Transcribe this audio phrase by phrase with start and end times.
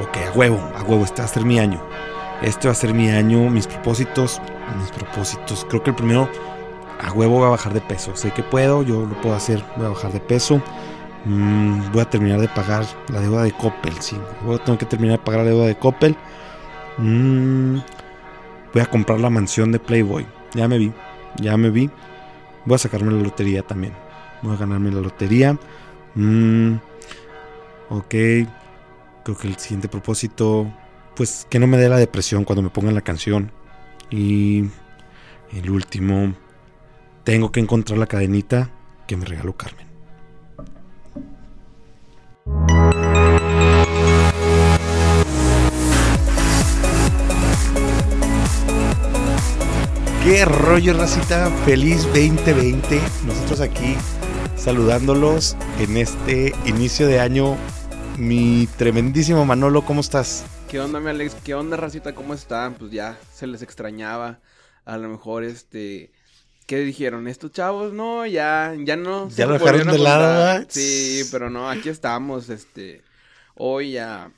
[0.00, 1.80] ok, a huevo, a huevo, este va a ser mi año.
[2.42, 4.40] Este va a ser mi año, mis propósitos,
[4.78, 5.64] mis propósitos.
[5.68, 6.28] Creo que el primero,
[7.00, 8.14] a huevo voy a bajar de peso.
[8.16, 10.60] Sé que puedo, yo lo puedo hacer, voy a bajar de peso.
[11.24, 14.16] Mm, voy a terminar de pagar la deuda de Coppel, sí.
[14.44, 16.16] Voy a, tengo que terminar de pagar la deuda de Coppel.
[16.98, 17.78] Mm,
[18.72, 20.26] voy a comprar la mansión de Playboy.
[20.54, 20.92] Ya me vi,
[21.36, 21.90] ya me vi.
[22.66, 23.94] Voy a sacarme la lotería también.
[24.42, 25.56] Voy a ganarme la lotería.
[26.14, 26.74] Mm,
[27.88, 28.14] ok.
[29.24, 30.70] Creo que el siguiente propósito,
[31.16, 33.50] pues que no me dé la depresión cuando me pongan la canción.
[34.10, 34.64] Y
[35.54, 36.34] el último,
[37.24, 38.70] tengo que encontrar la cadenita
[39.06, 39.86] que me regaló Carmen.
[50.22, 51.50] ¿Qué rollo, racita?
[51.64, 53.00] Feliz 2020.
[53.26, 53.96] Nosotros aquí
[54.56, 57.56] saludándolos en este inicio de año.
[58.18, 60.44] Mi tremendísimo Manolo, ¿cómo estás?
[60.68, 61.34] ¿Qué onda, mi Alex?
[61.42, 62.14] ¿Qué onda, racita?
[62.14, 62.74] ¿Cómo están?
[62.74, 64.40] Pues ya se les extrañaba.
[64.84, 66.12] A lo mejor, este...
[66.66, 67.28] ¿Qué dijeron?
[67.28, 69.28] Estos chavos, no, ya, ya no.
[69.30, 73.02] Ya lo dejaron de lado, Sí, pero no, aquí estamos, este
[73.54, 74.32] hoy ya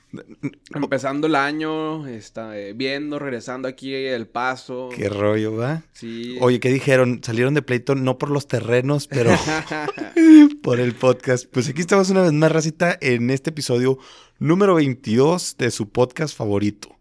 [0.73, 4.89] empezando el año, está, eh, viendo, regresando aquí el paso.
[4.95, 5.83] Qué rollo, ¿va?
[5.93, 6.37] Sí.
[6.41, 7.21] Oye, ¿qué dijeron?
[7.23, 9.31] Salieron de pleito no por los terrenos, pero
[10.61, 11.45] por el podcast.
[11.51, 13.97] Pues aquí estamos una vez más, racita, en este episodio
[14.39, 16.97] número 22 de su podcast favorito.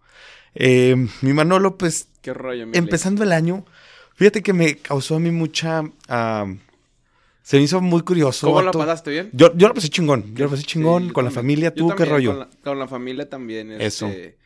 [0.54, 2.08] Eh, mi Manolo, pues...
[2.22, 3.64] Qué rollo, Empezando el año,
[4.14, 5.82] fíjate que me causó a mí mucha...
[7.46, 8.48] Se me hizo muy curioso.
[8.48, 9.30] ¿Cómo lo pasaste bien?
[9.32, 10.34] Yo, yo lo pasé chingón.
[10.34, 11.72] Yo lo pasé chingón con la familia.
[11.72, 12.48] ¿Tú qué rollo?
[12.64, 13.70] Con la, familia también.
[13.70, 14.08] Eso.
[14.08, 14.36] Este,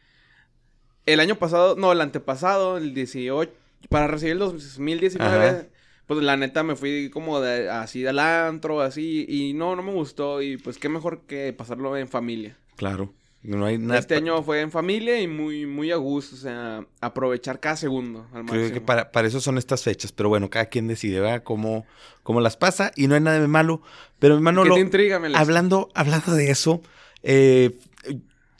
[1.06, 3.50] el año pasado, no, el antepasado, el 18,
[3.88, 5.70] para recibir el 2019,
[6.06, 9.92] pues la neta me fui como de, así del antro, así, y no, no me
[9.92, 10.42] gustó.
[10.42, 12.58] Y pues qué mejor que pasarlo en familia.
[12.76, 13.14] Claro.
[13.42, 13.98] No hay nada.
[13.98, 18.26] Este año fue en familia y muy, muy a gusto, o sea, aprovechar cada segundo
[18.34, 21.42] al Creo que para, para, eso son estas fechas, pero bueno, cada quien decide, ¿verdad?
[21.42, 21.86] Cómo,
[22.22, 23.80] cómo las pasa y no hay nada de malo.
[24.18, 26.82] Pero hermano, ¿Qué te intriga, hablando, hablando de eso,
[27.22, 27.78] eh,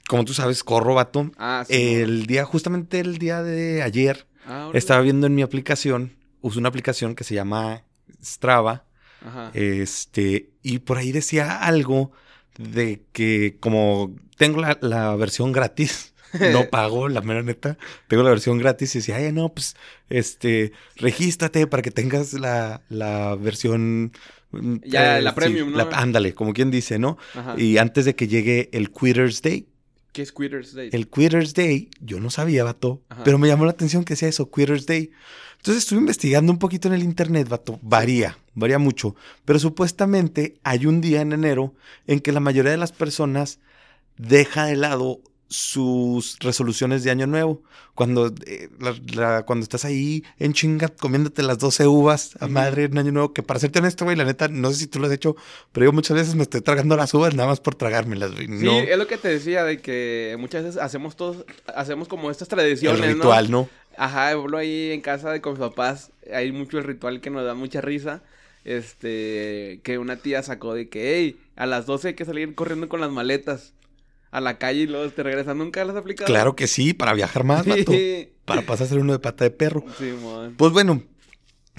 [0.07, 1.31] como tú sabes, corro, vato.
[1.37, 1.75] Ah, sí.
[1.75, 6.69] El día, justamente el día de ayer, ah, estaba viendo en mi aplicación, uso una
[6.69, 7.83] aplicación que se llama
[8.23, 8.85] Strava.
[9.23, 9.51] Ajá.
[9.53, 12.11] Este, y por ahí decía algo
[12.57, 16.13] de que como tengo la, versión gratis,
[16.51, 19.75] no pago, la mera neta, tengo la versión gratis y decía, ay, no, pues,
[20.09, 24.11] este, regístrate para que tengas la, la versión...
[24.51, 25.89] Mm, ya, eh, la premium, ¿no?
[25.93, 27.17] ándale, como quien dice, ¿no?
[27.57, 29.67] Y antes de que llegue el Quitters Day.
[30.11, 30.89] ¿Qué es Quitters Day?
[30.91, 34.51] El Quitters Day, yo no sabía, vato, pero me llamó la atención que sea eso,
[34.51, 35.11] Quitters Day.
[35.57, 37.79] Entonces estuve investigando un poquito en el internet, vato.
[37.81, 39.15] Varía, varía mucho.
[39.45, 41.75] Pero supuestamente hay un día en enero
[42.07, 43.59] en que la mayoría de las personas
[44.17, 45.21] deja de lado
[45.51, 47.61] sus resoluciones de año nuevo.
[47.93, 48.69] Cuando, eh,
[49.45, 53.43] cuando estás ahí en chinga comiéndote las 12 uvas a madre en año nuevo, que
[53.43, 55.35] para serte honesto, güey, la neta, no sé si tú lo has hecho,
[55.73, 58.47] pero yo muchas veces me estoy tragando las uvas nada más por tragármelas, güey.
[58.47, 61.45] Sí, es lo que te decía, de que muchas veces hacemos todos,
[61.75, 63.69] hacemos como estas tradiciones, El ritual, ¿no?
[63.97, 67.45] Ajá, hablo ahí en casa de con mis papás, hay mucho el ritual que nos
[67.45, 68.23] da mucha risa.
[68.63, 72.89] Este, que una tía sacó de que, hey, a las 12 hay que salir corriendo
[72.89, 73.73] con las maletas
[74.31, 75.57] a la calle y luego te regresan.
[75.57, 76.25] ¿Nunca las has aplicado?
[76.25, 77.91] Claro que sí, para viajar más, vato.
[78.45, 79.83] Para pasar a ser uno de pata de perro.
[79.97, 80.55] Sí, man.
[80.57, 81.03] Pues bueno,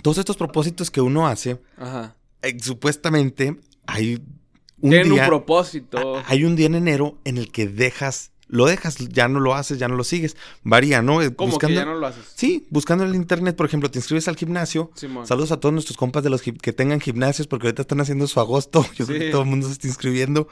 [0.03, 2.17] todos estos propósitos que uno hace, Ajá.
[2.43, 4.21] Eh, supuestamente hay
[4.81, 6.23] un Tienen un propósito.
[6.27, 9.79] Hay un día en enero en el que dejas lo dejas, ya no lo haces,
[9.79, 10.37] ya no lo sigues.
[10.63, 11.23] Varía, ¿no?
[11.23, 12.33] Eh, ¿Cómo buscando, que ya no lo haces?
[12.35, 14.91] Sí, buscando en el internet, por ejemplo, te inscribes al gimnasio.
[15.25, 18.41] Saludos a todos nuestros compas de los que tengan gimnasios, porque ahorita están haciendo su
[18.41, 18.85] agosto.
[18.95, 20.49] Yo creo que todo el mundo se está inscribiendo.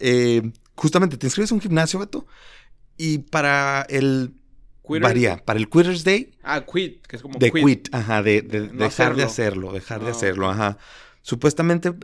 [0.00, 2.26] Eh, justamente, te inscribes a un gimnasio, Beto,
[2.96, 4.34] y para el...
[4.86, 6.32] Varía, para el Quitters Day.
[6.42, 7.88] Ah, quit, que es como de quit.
[7.92, 10.76] ajá, de, dejar de hacerlo, dejar de hacerlo, ajá.
[11.22, 11.94] Supuestamente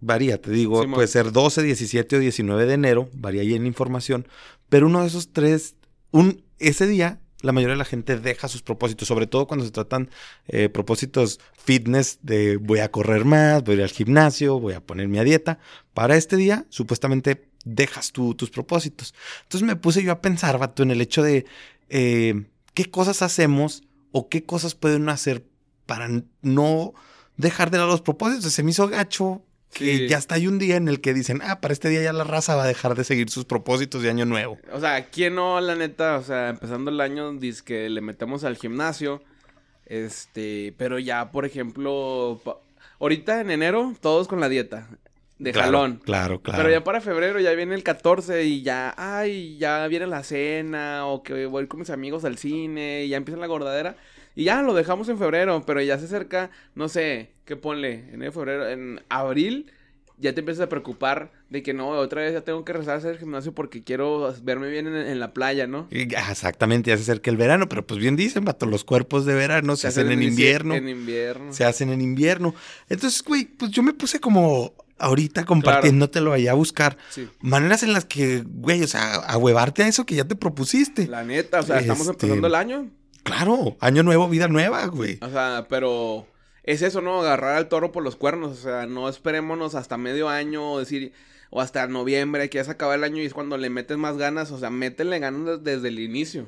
[0.00, 3.68] varía, te digo, puede ser 12, 17 o 19 de enero, varía ahí en la
[3.68, 4.26] información,
[4.70, 5.74] pero uno de esos tres,
[6.12, 9.70] un, ese día, la mayoría de la gente deja sus propósitos, sobre todo cuando se
[9.70, 10.08] tratan
[10.48, 15.24] eh, propósitos fitness de voy a correr más, voy al gimnasio, voy a ponerme a
[15.24, 15.58] dieta.
[15.92, 19.14] Para este día, supuestamente dejas tus propósitos.
[19.42, 21.46] Entonces me puse yo a pensar, vato, en el hecho de
[21.88, 23.82] eh, qué cosas hacemos
[24.12, 25.46] o qué cosas pueden hacer
[25.86, 26.08] para
[26.42, 26.94] no
[27.36, 28.52] dejar de lado los propósitos.
[28.52, 31.60] Se me hizo gacho que ya está hay un día en el que dicen, ah,
[31.60, 34.24] para este día ya la raza va a dejar de seguir sus propósitos de año
[34.24, 34.58] nuevo.
[34.72, 36.16] O sea, ¿quién no, la neta?
[36.16, 39.22] O sea, empezando el año, dice que le metemos al gimnasio.
[39.86, 42.40] Este, pero ya, por ejemplo,
[43.00, 44.88] ahorita en enero, todos con la dieta.
[45.38, 46.00] de jalón.
[46.04, 46.62] Claro, claro.
[46.62, 51.06] Pero ya para febrero ya viene el 14 y ya, ay, ya viene la cena
[51.06, 53.96] o que voy con mis amigos al cine y ya empieza la gordadera.
[54.40, 58.06] Y ya lo dejamos en febrero, pero ya se acerca, no sé, ¿qué ponle?
[58.10, 59.70] En febrero, en abril
[60.16, 62.96] ya te empiezas a preocupar de que no, otra vez ya tengo que rezar a
[62.96, 65.88] hacer gimnasio porque quiero verme bien en, la playa, ¿no?
[65.90, 69.76] exactamente, ya se acerca el verano, pero pues bien dicen, vato, los cuerpos de verano
[69.76, 70.74] se, hacen, en, invierno.
[70.74, 71.52] En invierno.
[71.52, 72.54] Se hacen en invierno.
[72.88, 76.96] Entonces, güey, pues yo me puse como ahorita compartiéndotelo allá a buscar
[77.42, 81.08] maneras en las que, güey, o sea, a huevarte a eso que ya te propusiste.
[81.08, 82.90] La neta, o sea, estamos este, empezando el año.
[83.30, 85.18] Claro, año nuevo, vida nueva, güey.
[85.22, 86.26] O sea, pero
[86.62, 87.20] es eso, ¿no?
[87.20, 88.52] Agarrar al toro por los cuernos.
[88.52, 91.12] O sea, no esperémonos hasta medio año o decir,
[91.50, 94.16] o hasta noviembre, que ya se acaba el año y es cuando le metes más
[94.16, 94.50] ganas.
[94.50, 96.46] O sea, métele ganas desde el inicio.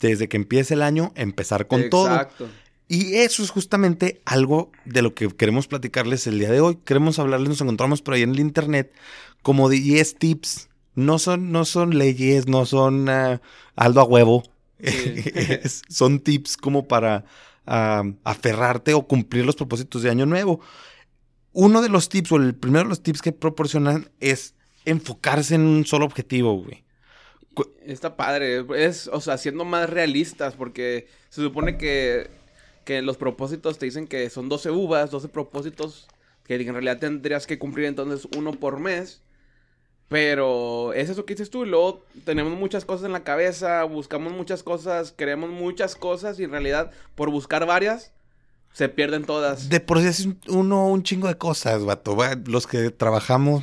[0.00, 2.06] Desde que empiece el año, empezar con todo.
[2.06, 2.48] Exacto.
[2.88, 6.78] Y eso es justamente algo de lo que queremos platicarles el día de hoy.
[6.84, 8.92] Queremos hablarles, nos encontramos por ahí en el internet,
[9.40, 10.68] como de 10 tips.
[10.94, 13.40] No son, no son leyes, no son uh,
[13.76, 14.42] aldo a huevo.
[15.88, 17.24] son tips como para
[17.64, 20.60] aferrarte o cumplir los propósitos de año nuevo.
[21.52, 25.62] Uno de los tips, o el primero de los tips que proporcionan es enfocarse en
[25.62, 26.84] un solo objetivo, güey.
[27.84, 32.30] Está padre, es, o sea, siendo más realistas, porque se supone que,
[32.84, 36.08] que los propósitos te dicen que son 12 uvas, 12 propósitos
[36.44, 39.20] que en realidad tendrías que cumplir entonces uno por mes.
[40.08, 41.64] Pero es eso que dices tú.
[41.64, 46.44] Y luego tenemos muchas cosas en la cabeza, buscamos muchas cosas, queremos muchas cosas y
[46.44, 48.12] en realidad por buscar varias
[48.72, 49.68] se pierden todas.
[49.68, 52.16] De por sí es uno un chingo de cosas, vato.
[52.46, 53.62] Los que trabajamos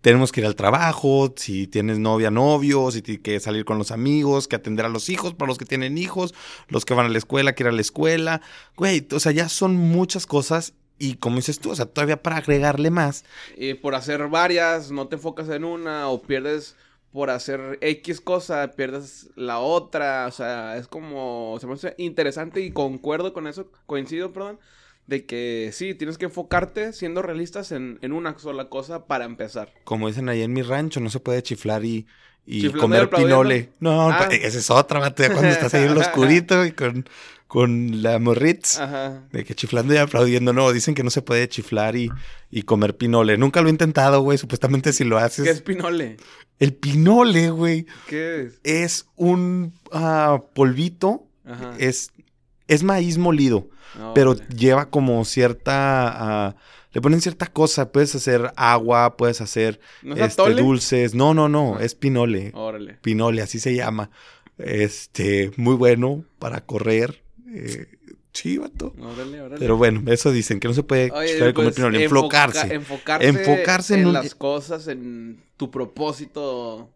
[0.00, 3.90] tenemos que ir al trabajo, si tienes novia, novio, si tienes que salir con los
[3.90, 6.34] amigos, que atender a los hijos, para los que tienen hijos,
[6.68, 8.40] los que van a la escuela, que ir a la escuela.
[8.76, 10.74] Güey, o sea, ya son muchas cosas
[11.04, 13.24] y como dices tú, o sea, todavía para agregarle más.
[13.56, 16.76] Y por hacer varias, no te enfocas en una o pierdes
[17.12, 20.26] por hacer X cosa, pierdes la otra.
[20.26, 24.58] O sea, es como, se me hace interesante y concuerdo con eso, coincido, perdón,
[25.06, 29.74] de que sí, tienes que enfocarte siendo realistas en, una sola cosa para empezar.
[29.84, 32.06] Como dicen ahí en mi rancho, no se puede chiflar y,
[32.46, 33.68] y comer pinole.
[33.78, 34.28] No, ah.
[34.30, 37.06] esa es otra, mate, cuando estás ahí en lo oscurito y con
[37.46, 38.78] con la Morritz.
[38.78, 39.22] Ajá.
[39.30, 40.52] De que chiflando y aplaudiendo.
[40.52, 42.10] No, dicen que no se puede chiflar y,
[42.50, 43.38] y comer pinole.
[43.38, 44.38] Nunca lo he intentado, güey.
[44.38, 45.44] Supuestamente si lo haces.
[45.44, 46.16] ¿Qué es pinole?
[46.58, 47.86] El pinole, güey.
[48.08, 48.60] ¿Qué es?
[48.64, 51.26] Es un uh, polvito.
[51.44, 51.74] Ajá.
[51.78, 52.12] Es,
[52.68, 53.68] es maíz molido.
[54.14, 56.54] pero lleva como cierta.
[56.54, 56.60] Uh,
[56.92, 57.90] le ponen cierta cosa.
[57.90, 59.80] Puedes hacer agua, puedes hacer
[60.16, 61.14] este, dulces.
[61.14, 61.76] No, no, no.
[61.76, 61.84] Ah.
[61.84, 62.52] Es pinole.
[62.54, 62.98] Órale.
[63.02, 64.10] Pinole, así se llama.
[64.58, 67.23] Este, muy bueno para correr.
[67.54, 67.86] Eh,
[68.32, 68.94] sí, vato.
[69.58, 72.74] Pero bueno, eso dicen, que no se puede pues, enfocarse.
[72.74, 73.94] enfocarse.
[73.94, 76.90] en, las cosas, en tu propósito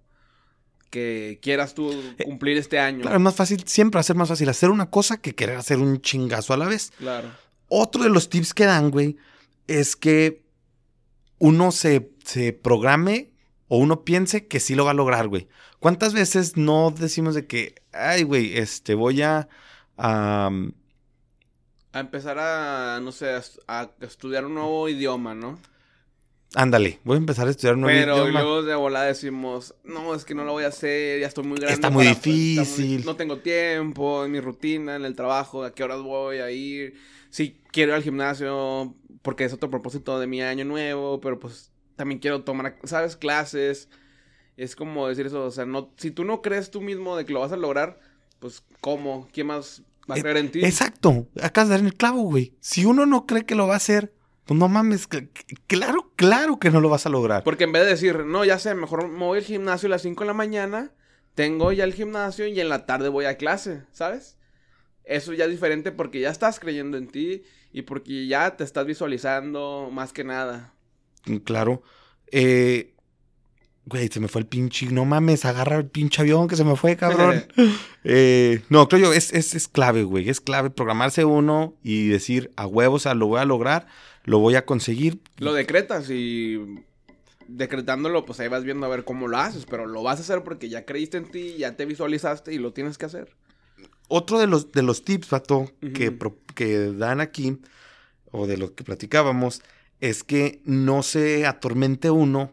[0.90, 3.02] que quieras tú eh, cumplir este año.
[3.02, 5.56] Claro, es más fácil, siempre va a ser más fácil hacer una cosa que querer
[5.56, 6.92] hacer un chingazo a la vez.
[6.98, 7.30] Claro.
[7.68, 9.16] Otro de los tips que dan, güey,
[9.66, 10.42] es que
[11.38, 13.32] uno se, se programe
[13.68, 15.48] o uno piense que sí lo va a lograr, güey.
[15.78, 19.48] ¿Cuántas veces no decimos de que, ay, güey, este, voy a
[19.98, 20.50] a,
[21.92, 25.58] a empezar a, no sé, a, estudiar un nuevo idioma, ¿no?
[26.54, 28.22] Ándale, voy a empezar a estudiar un nuevo idioma.
[28.22, 31.44] Pero luego de volada decimos, no, es que no lo voy a hacer, ya estoy
[31.44, 31.74] muy grande.
[31.74, 33.04] Está muy difícil.
[33.04, 36.94] no tengo tiempo en mi rutina, en el trabajo, a qué horas voy a ir.
[37.28, 41.70] Sí, quiero ir al gimnasio porque es otro propósito de mi año nuevo, pero pues
[41.96, 43.16] también quiero tomar, ¿sabes?
[43.16, 43.90] Clases.
[44.56, 47.32] Es como decir eso, o sea, no, si tú no crees tú mismo de que
[47.32, 48.00] lo vas a lograr,
[48.38, 49.28] pues, ¿cómo?
[49.32, 50.64] ¿Quién más va a creer en ti?
[50.64, 51.26] Exacto.
[51.42, 52.54] Acabas de dar el clavo, güey.
[52.60, 54.12] Si uno no cree que lo va a hacer,
[54.44, 55.08] pues no mames.
[55.66, 57.44] Claro, claro que no lo vas a lograr.
[57.44, 60.02] Porque en vez de decir, no, ya sé, mejor me voy al gimnasio a las
[60.02, 60.92] 5 de la mañana,
[61.34, 64.38] tengo ya el gimnasio y en la tarde voy a clase, ¿sabes?
[65.04, 67.42] Eso ya es diferente porque ya estás creyendo en ti
[67.72, 70.74] y porque ya te estás visualizando más que nada.
[71.44, 71.82] Claro.
[72.30, 72.94] Eh,
[73.88, 74.86] Güey, se me fue el pinche.
[74.86, 77.46] No mames, agarra el pinche avión que se me fue, cabrón.
[78.04, 80.28] eh, no, creo yo, es, es, es clave, güey.
[80.28, 83.86] Es clave programarse uno y decir a huevos, o sea, lo voy a lograr,
[84.24, 85.20] lo voy a conseguir.
[85.38, 86.84] Lo decretas y
[87.46, 90.44] decretándolo, pues ahí vas viendo a ver cómo lo haces, pero lo vas a hacer
[90.44, 93.34] porque ya creíste en ti, ya te visualizaste y lo tienes que hacer.
[94.08, 96.14] Otro de los, de los tips, Pato, que,
[96.54, 97.58] que dan aquí,
[98.32, 99.62] o de lo que platicábamos,
[100.00, 102.52] es que no se atormente uno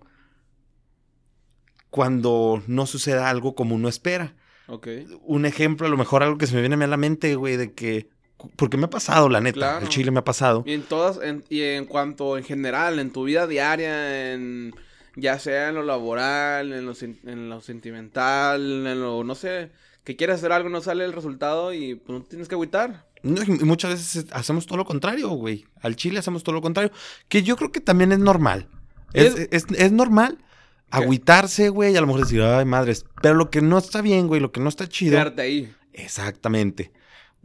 [1.95, 4.33] cuando no suceda algo como uno espera.
[4.67, 4.85] Ok.
[5.21, 7.71] Un ejemplo, a lo mejor algo que se me viene a la mente, güey, de
[7.71, 8.09] que
[8.57, 9.79] porque me ha pasado, la neta.
[9.79, 10.65] El chile me ha pasado.
[10.65, 14.75] Y en todas, y en cuanto en general, en tu vida diaria, en
[15.15, 19.71] ya sea en lo laboral, en lo, en lo sentimental, en lo, no sé,
[20.03, 23.05] que quieres hacer algo, no sale el resultado y pues, no tienes que agüitar.
[23.23, 25.65] No, y muchas veces hacemos todo lo contrario, güey.
[25.79, 26.91] Al chile hacemos todo lo contrario.
[27.29, 28.67] Que yo creo que también es normal.
[29.13, 30.39] Es, es, es normal
[30.89, 33.05] agüitarse, güey, y a lo mejor decir, ay, madres.
[33.21, 35.11] Pero lo que no está bien, güey, lo que no está chido.
[35.11, 35.73] Quedarte ahí.
[35.93, 36.91] Exactamente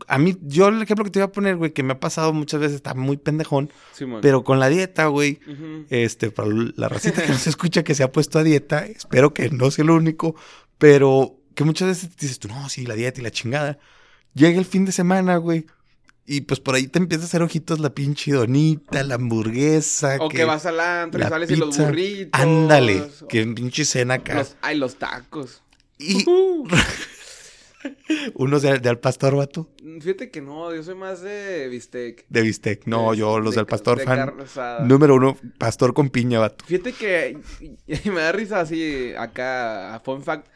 [0.08, 2.32] a mí, yo el ejemplo que te iba a poner, güey, que me ha pasado
[2.32, 3.70] muchas veces, está muy pendejón.
[4.22, 5.40] pero con la dieta, güey,
[5.88, 9.34] este, para la racita que no se escucha que se ha puesto a dieta, espero
[9.34, 10.34] que no sea lo único,
[10.78, 13.78] pero que muchas veces dices tú, no, sí, la dieta y la chingada.
[14.34, 15.66] Llega el fin de semana, güey.
[16.32, 20.16] Y pues por ahí te empieza a hacer ojitos la pinche donita, la hamburguesa.
[20.20, 22.40] O que, vas al antro y sales y los burritos.
[22.40, 24.34] Ándale, que pinche cena acá.
[24.34, 25.60] Los, ay, los tacos.
[25.98, 26.24] Y
[28.34, 29.70] ¿Unos de, al pastor, vato?
[30.00, 32.24] Fíjate que no, yo soy más de bistec.
[32.28, 34.32] De bistec, no, yo los del pastor fan.
[34.86, 36.64] Número uno, pastor con piña, vato.
[36.64, 37.38] Fíjate que
[38.08, 40.46] me da risa así acá, fun fact,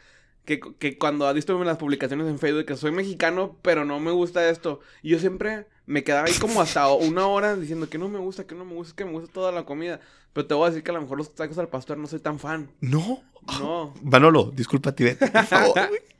[0.45, 3.99] que, que cuando has visto en las publicaciones en Facebook que soy mexicano, pero no
[3.99, 4.79] me gusta esto.
[5.01, 8.45] Y yo siempre me quedaba ahí como hasta una hora diciendo que no me gusta,
[8.45, 9.99] que no me gusta, que me gusta toda la comida.
[10.33, 12.19] Pero te voy a decir que a lo mejor los tacos al pastor no soy
[12.19, 12.69] tan fan.
[12.81, 13.21] No.
[13.59, 13.93] No.
[14.03, 15.73] Manolo, disculpa, Tibet, por favor,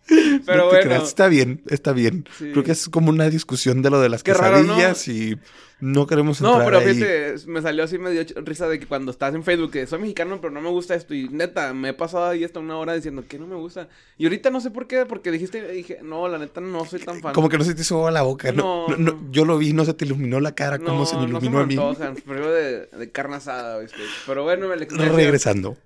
[0.45, 0.95] Pero bueno.
[0.95, 2.27] Está bien, está bien.
[2.37, 5.37] Creo que es como una discusión de lo de las quesadillas y
[5.81, 9.35] no queremos entrar No, pero fíjate, me salió así medio risa de que cuando estás
[9.35, 12.27] en Facebook que soy mexicano pero no me gusta esto y neta, me he pasado
[12.27, 13.89] ahí hasta una hora diciendo que no me gusta.
[14.17, 17.19] Y ahorita no sé por qué, porque dijiste, dije, no, la neta no soy tan
[17.19, 17.33] fan.
[17.33, 19.93] Como que no se te hizo la boca, no, no, Yo lo vi, no se
[19.93, 21.75] te iluminó la cara como se me iluminó a mí.
[21.75, 21.95] No,
[22.25, 23.97] pero de, de carne asada, ¿viste?
[24.25, 25.77] Pero bueno, me le Regresando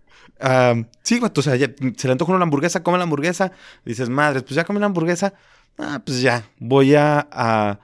[1.01, 3.51] sí, o sea, se le antoja una hamburguesa, come la hamburguesa.
[3.86, 5.33] Dices, madre, pues ya come la hamburguesa.
[5.77, 7.79] Ah, pues ya, voy a,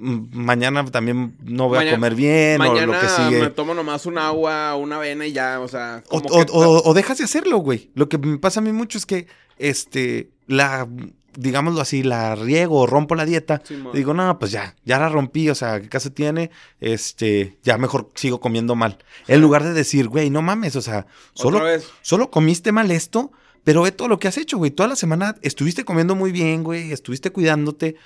[0.00, 3.40] mañana también no voy a comer bien o lo que sigue.
[3.40, 6.02] me tomo nomás un agua, una avena y ya, o sea.
[6.10, 7.90] o, dejas de hacerlo, güey.
[7.94, 9.26] Lo que me pasa a mí mucho es que,
[9.58, 10.88] este, la
[11.36, 15.48] digámoslo así, la riego o rompo la dieta, digo, no, pues ya, ya la rompí,
[15.48, 16.50] o sea, ¿qué caso tiene?
[16.80, 18.98] Este, ya mejor sigo comiendo mal.
[19.26, 21.60] En lugar de decir, güey, no mames, o sea, solo,
[22.02, 23.32] solo comiste mal esto,
[23.64, 24.70] pero ve todo lo que has hecho, güey.
[24.70, 27.96] Toda la semana estuviste comiendo muy bien, güey, estuviste cuidándote.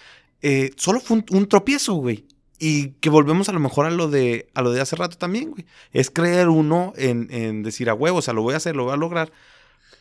[0.42, 2.26] Eh, solo fue un, tropiezo, güey.
[2.58, 5.50] Y que volvemos a lo mejor a lo de, a lo de hace rato también,
[5.50, 5.64] güey.
[5.92, 8.84] Es creer uno en, en decir a huevo, o sea, lo voy a hacer, lo
[8.84, 9.32] voy a lograr.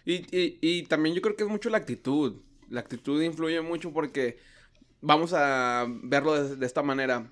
[0.06, 2.36] Y, y, y también yo creo que es mucho la actitud.
[2.74, 4.40] La actitud influye mucho porque
[5.00, 7.32] vamos a verlo de, esta manera.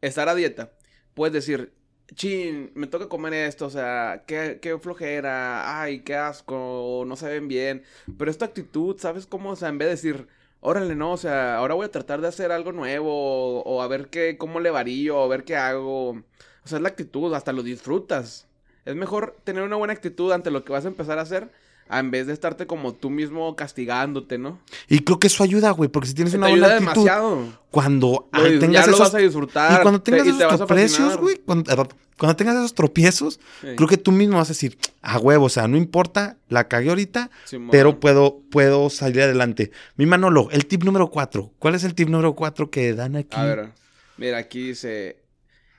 [0.00, 0.72] Estar a dieta,
[1.14, 1.72] puedes decir,
[2.16, 7.28] chin, me toca comer esto, o sea, qué, qué flojera, ay, qué asco, no se
[7.28, 7.84] ven bien.
[8.18, 9.50] Pero esta actitud, ¿sabes cómo?
[9.50, 10.26] O sea, en vez de decir,
[10.60, 14.08] órale, no, o sea, ahora voy a tratar de hacer algo nuevo, o, a ver
[14.08, 16.10] qué, cómo le varío, o a ver qué hago.
[16.10, 16.24] O
[16.64, 18.48] sea, es la actitud, hasta lo disfrutas.
[18.84, 21.52] Es mejor tener una buena actitud ante lo que vas a empezar a hacer
[21.98, 24.58] en vez de estarte como tú mismo castigándote, ¿no?
[24.88, 27.58] Y creo que eso ayuda, güey, porque si tienes una buena actitud, demasiado.
[27.70, 28.28] cuando
[28.60, 33.40] tengas esos, vas a disfrutar y cuando tengas esos tropiezos, güey, cuando, tengas esos tropiezos,
[33.60, 36.88] creo que tú mismo vas a decir, a huevo, o sea, no importa, la cagué
[36.88, 37.30] ahorita,
[37.70, 39.70] pero puedo puedo salir adelante.
[39.96, 41.52] Mi Manolo, el tip número cuatro.
[41.58, 43.36] ¿Cuál es el tip número cuatro que dan aquí?
[43.36, 43.68] A ver,
[44.16, 45.22] mira, aquí dice,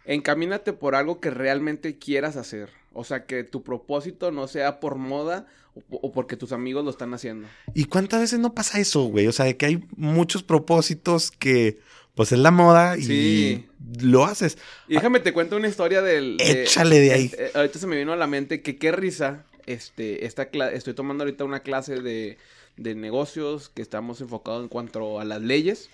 [0.05, 2.69] encamínate por algo que realmente quieras hacer.
[2.93, 5.47] O sea, que tu propósito no sea por moda
[5.89, 7.47] o, porque tus amigos lo están haciendo.
[7.73, 9.27] ¿Y cuántas veces no pasa eso, güey?
[9.27, 11.79] O sea, de que hay muchos propósitos que,
[12.15, 13.65] pues, es la moda y
[14.01, 14.57] lo haces.
[14.87, 16.37] Y déjame te cuento una historia del...
[16.39, 17.31] Échale de ahí.
[17.37, 21.23] Eh, ahorita se me vino a la mente que qué risa, este, esta estoy tomando
[21.23, 22.37] ahorita una clase de,
[22.77, 25.89] de negocios que estamos enfocados en cuanto a las leyes.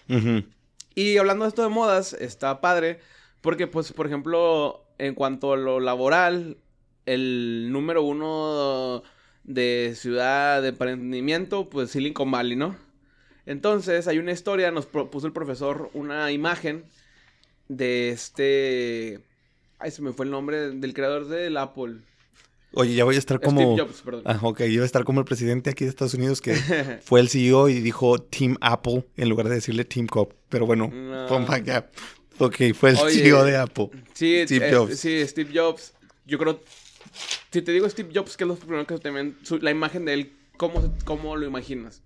[0.96, 3.00] Y hablando de esto de modas, está padre,
[3.42, 6.58] porque, pues, por ejemplo, en cuanto a lo laboral,
[7.06, 9.04] el número uno
[9.50, 12.77] de ciudad de emprendimiento, pues Silicon Valley, ¿no?
[13.48, 16.86] Entonces, hay una historia, nos puso el profesor una imagen
[17.68, 19.22] de este...
[19.79, 21.96] Ay, se me fue el nombre del creador del Apple.
[22.74, 23.74] Oye, ya voy a estar como...
[23.74, 24.22] Steve Jobs, perdón.
[24.25, 26.53] Ah, ok, yo voy a estar como el presidente aquí de Estados Unidos que
[27.03, 30.32] fue el CEO y dijo Team Apple en lugar de decirle Team Cop.
[30.50, 31.25] Pero bueno, no.
[32.38, 33.89] Ok, fue el CEO de Apple.
[34.13, 35.00] Sí, Steve eh, Jobs.
[35.00, 35.94] Sí, Steve Jobs.
[36.27, 36.62] Yo creo
[37.51, 39.38] si te digo Steve Jobs, ¿qué es lo primero que te ven?
[39.62, 42.01] la imagen de él, ¿cómo, ¿cómo lo imaginas?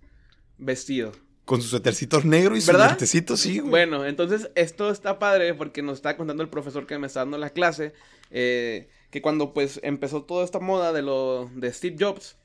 [0.58, 1.12] Vestido.
[1.44, 3.70] Con sus suétercitos negros y sus lentecitos, sí, güey.
[3.70, 7.36] Bueno, entonces esto está padre porque nos está contando el profesor que me está dando
[7.36, 7.92] la clase,
[8.30, 12.36] eh, que cuando pues empezó toda esta moda de lo de Steve Jobs,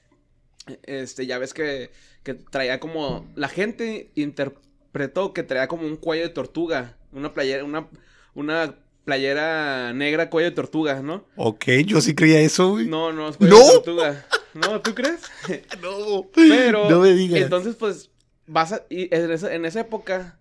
[0.84, 1.92] este, ya ves que,
[2.24, 4.12] que traía como la gente
[4.90, 6.98] apretó que traía como un cuello de tortuga.
[7.12, 7.88] Una playera, una,
[8.34, 8.76] una
[9.10, 11.26] playera negra, cuello de tortuga, ¿no?
[11.36, 12.86] Ok, yo sí creía eso, güey.
[12.86, 14.26] No, no, es cuello de tortuga.
[14.54, 15.22] No, ¿tú crees?
[15.82, 16.28] no.
[16.32, 17.42] Pero, no me digas.
[17.42, 18.12] Entonces, pues,
[18.46, 20.38] vas a, y en, esa, en esa época,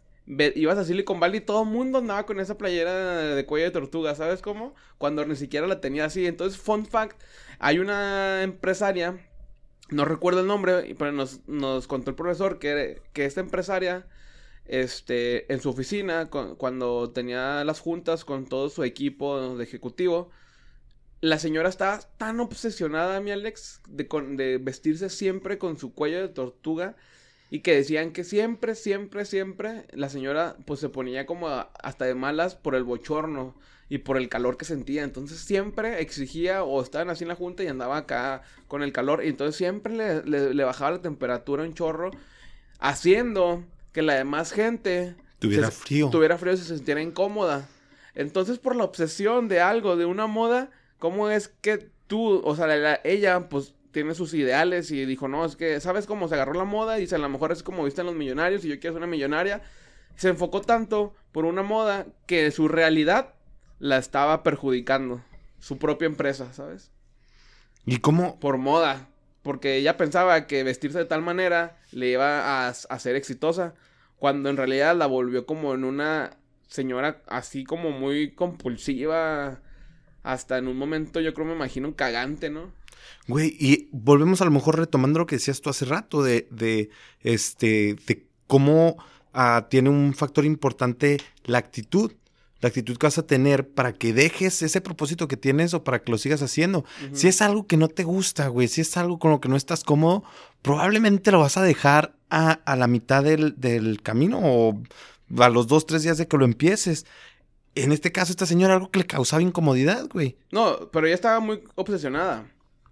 [0.55, 3.71] ibas a Silicon Valley y todo el mundo andaba con esa playera de cuello de
[3.71, 4.75] tortuga, ¿sabes cómo?
[4.99, 6.27] Cuando ni siquiera la tenía así.
[6.27, 7.19] Entonces, fun fact,
[7.59, 9.19] hay una empresaria,
[9.89, 14.07] no recuerdo el nombre, pero nos, nos contó el profesor que, que esta empresaria
[14.69, 20.31] este, en su oficina, cuando tenía las juntas con todo su equipo de ejecutivo,
[21.21, 24.07] la señora estaba tan obsesionada, mi Alex, de,
[24.37, 26.97] de vestirse siempre con su cuello de tortuga.
[27.51, 32.15] Y que decían que siempre, siempre, siempre la señora pues se ponía como hasta de
[32.15, 33.55] malas por el bochorno
[33.89, 35.03] y por el calor que sentía.
[35.03, 39.25] Entonces siempre exigía o estaban así en la junta y andaba acá con el calor.
[39.25, 42.11] Y entonces siempre le, le bajaba la temperatura un chorro
[42.81, 43.65] haciendo
[43.99, 46.09] que la demás gente tuviera frío.
[46.09, 47.69] Tuviera frío y se sintiera incómoda.
[48.15, 53.01] Entonces, por la obsesión de algo, de una moda, ¿cómo es que tú, o sea,
[53.03, 56.63] ella, pues tiene sus ideales y dijo, no, es que, ¿sabes cómo se agarró la
[56.63, 56.97] moda?
[56.97, 59.03] Y dice, a lo mejor es como viste en los millonarios y yo quiero ser
[59.03, 59.63] una millonaria.
[60.15, 63.35] Se enfocó tanto por una moda que su realidad
[63.81, 65.25] la estaba perjudicando.
[65.59, 66.93] Su propia empresa, ¿sabes?
[67.85, 68.39] ¿Y cómo?
[68.39, 69.09] Por moda.
[69.43, 73.75] Porque ella pensaba que vestirse de tal manera le iba a, a ser exitosa.
[74.19, 79.61] Cuando en realidad la volvió como en una señora así como muy compulsiva.
[80.23, 82.73] Hasta en un momento yo creo me imagino cagante, ¿no?
[83.27, 86.91] Güey, y volvemos a lo mejor retomando lo que decías tú hace rato de, de
[87.21, 88.97] este, de cómo
[89.33, 92.13] ah, tiene un factor importante la actitud
[92.61, 96.01] la actitud que vas a tener para que dejes ese propósito que tienes o para
[96.01, 96.85] que lo sigas haciendo.
[97.13, 99.57] Si es algo que no te gusta, güey, si es algo con lo que no
[99.57, 100.25] estás cómodo,
[100.63, 104.83] probablemente lo vas a dejar a, la mitad del, camino o
[105.39, 107.07] a los dos, tres días de que lo empieces.
[107.75, 110.37] En este caso, esta señora algo que le causaba incomodidad, güey.
[110.51, 112.45] No, pero ella estaba muy obsesionada.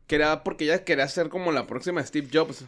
[0.06, 2.64] Quería, porque ella quería ser como la próxima Steve Jobs.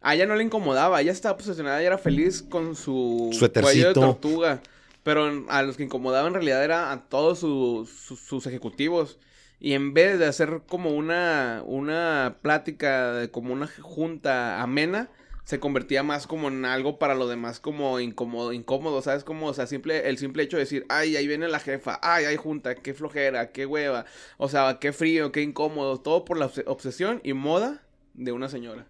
[0.00, 3.94] A ella no le incomodaba, ella estaba obsesionada, ella era feliz con su cuello de
[3.94, 4.62] tortuga.
[5.06, 9.20] Pero a los que incomodaban en realidad era a todos sus ejecutivos.
[9.60, 15.08] Y en vez de hacer como una, una plática, como una junta amena,
[15.44, 19.22] se convertía más como en algo para lo demás como incómodo, incómodo, ¿sabes?
[19.22, 22.24] Como, o sea, simple, el simple hecho de decir, ay, ahí viene la jefa, ay,
[22.24, 24.06] hay junta, qué flojera, qué hueva,
[24.38, 28.88] o sea, qué frío, qué incómodo, todo por la obsesión y moda de una señora.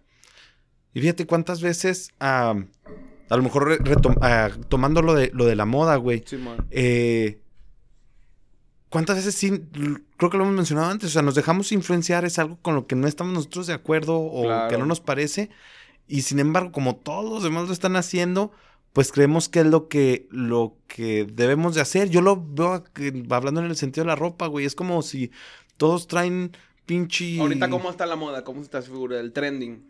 [0.95, 2.09] Y fíjate cuántas veces
[3.29, 3.79] a lo mejor
[4.21, 6.23] ah, tomando lo de, lo de la moda, güey.
[6.25, 6.37] Sí,
[6.71, 7.41] eh,
[8.89, 9.63] ¿Cuántas veces sí?
[10.15, 11.09] Creo que lo hemos mencionado antes.
[11.09, 14.17] O sea, nos dejamos influenciar, es algo con lo que no estamos nosotros de acuerdo
[14.17, 15.49] o que no nos parece.
[16.07, 18.51] Y sin embargo, como todos los demás lo están haciendo,
[18.93, 22.09] pues creemos que es lo que, lo que debemos de hacer.
[22.09, 22.83] Yo lo veo
[23.29, 24.65] hablando en el sentido de la ropa, güey.
[24.65, 25.31] Es como si
[25.75, 27.41] todos traen pinche.
[27.41, 28.45] Ahorita, ¿cómo está la moda?
[28.45, 29.19] ¿Cómo está su figura?
[29.19, 29.83] El trending.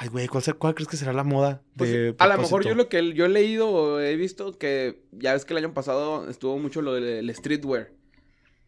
[0.00, 1.60] Ay, güey, ¿cuál, ¿cuál, crees que será la moda?
[1.76, 5.32] Pues, a lo mejor yo lo que yo he leído o he visto que ya
[5.32, 7.90] ves que el año pasado estuvo mucho lo del streetwear.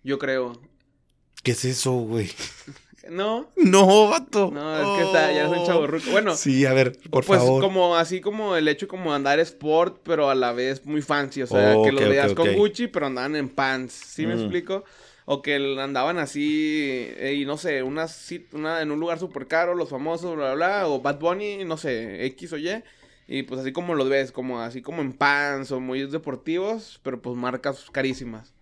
[0.03, 0.61] Yo creo.
[1.45, 2.31] ¿Qué es eso, güey?
[3.09, 3.51] No.
[3.57, 4.51] No, vato.
[4.53, 6.37] No, es que está, ya es un chavo Bueno.
[6.37, 7.61] Sí, a ver, por pues favor.
[7.61, 11.43] Pues como así como el hecho como andar sport, pero a la vez muy fancy.
[11.43, 13.95] O sea, que los veas con Gucci, pero andaban en pants.
[13.95, 14.39] ¿Sí me mm.
[14.39, 14.85] explico?
[15.33, 18.07] O que andaban así, eh, y no sé, una,
[18.53, 21.77] una en un lugar súper caro, los famosos, bla, bla, bla, o Bad Bunny, no
[21.77, 22.83] sé, X o Y.
[23.29, 27.23] Y pues así como los ves, como así como en pants o muy deportivos, pero
[27.23, 28.53] pues marcas carísimas.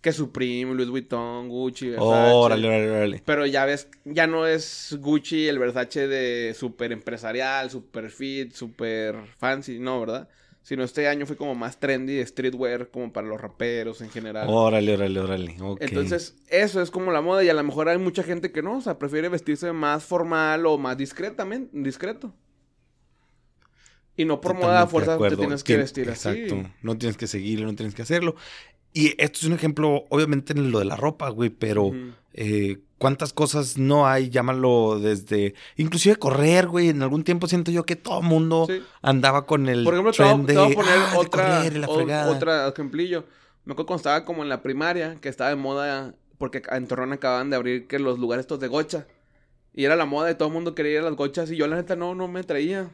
[0.00, 2.06] Que Supreme, Louis Vuitton, Gucci, Versace.
[2.08, 3.22] órale, órale, órale.
[3.26, 9.16] Pero ya ves, ya no es Gucci el Versace de súper empresarial, súper fit, súper
[9.36, 10.30] fancy, no, ¿verdad?
[10.64, 14.48] Sino este año fue como más trendy de streetwear, como para los raperos en general.
[14.48, 15.56] Órale, órale, órale.
[15.78, 18.78] Entonces, eso es como la moda y a lo mejor hay mucha gente que no,
[18.78, 22.34] o sea, prefiere vestirse más formal o más discretamente, discreto.
[24.16, 26.30] Y no por moda a fuerza te tienes que vestir así.
[26.30, 26.70] Exacto.
[26.80, 28.34] No tienes que seguirlo, no tienes que hacerlo.
[28.94, 31.92] Y esto es un ejemplo, obviamente, en lo de la ropa, güey, pero
[32.36, 37.86] eh, cuántas cosas no hay, llámalo desde, inclusive correr, güey, en algún tiempo siento yo
[37.86, 38.66] que todo mundo
[39.02, 43.24] andaba con el Por ejemplo, trend te voy, a poner ah, otra, otra ejemplillo.
[43.64, 47.12] Me acuerdo cuando estaba como en la primaria, que estaba de moda, porque en Torreón
[47.12, 49.06] acababan de abrir que los lugares estos de gocha.
[49.72, 51.66] Y era la moda y todo el mundo quería ir a las gochas y yo
[51.68, 52.90] la neta no, no me traía.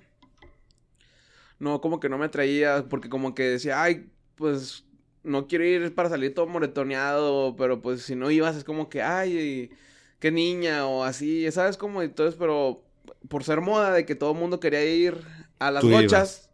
[1.59, 4.85] No, como que no me traía, porque como que decía, ay, pues
[5.23, 9.03] no quiero ir para salir todo moretoneado, pero pues si no ibas es como que,
[9.03, 9.71] ay,
[10.19, 12.03] qué niña o así, ¿sabes cómo?
[12.03, 12.83] Entonces, pero
[13.29, 15.19] por ser moda de que todo el mundo quería ir
[15.59, 16.51] a las gochas,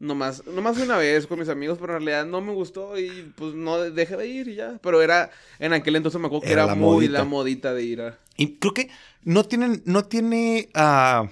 [0.00, 3.52] Nomás, nomás una vez con mis amigos, pero en realidad no me gustó y pues
[3.52, 4.78] no dejé de ir y ya.
[4.82, 8.18] Pero era, en aquel entonces me acuerdo que era, muy la modita de ir a...
[8.34, 8.88] Y creo que
[9.24, 11.28] no tienen, no tiene uh,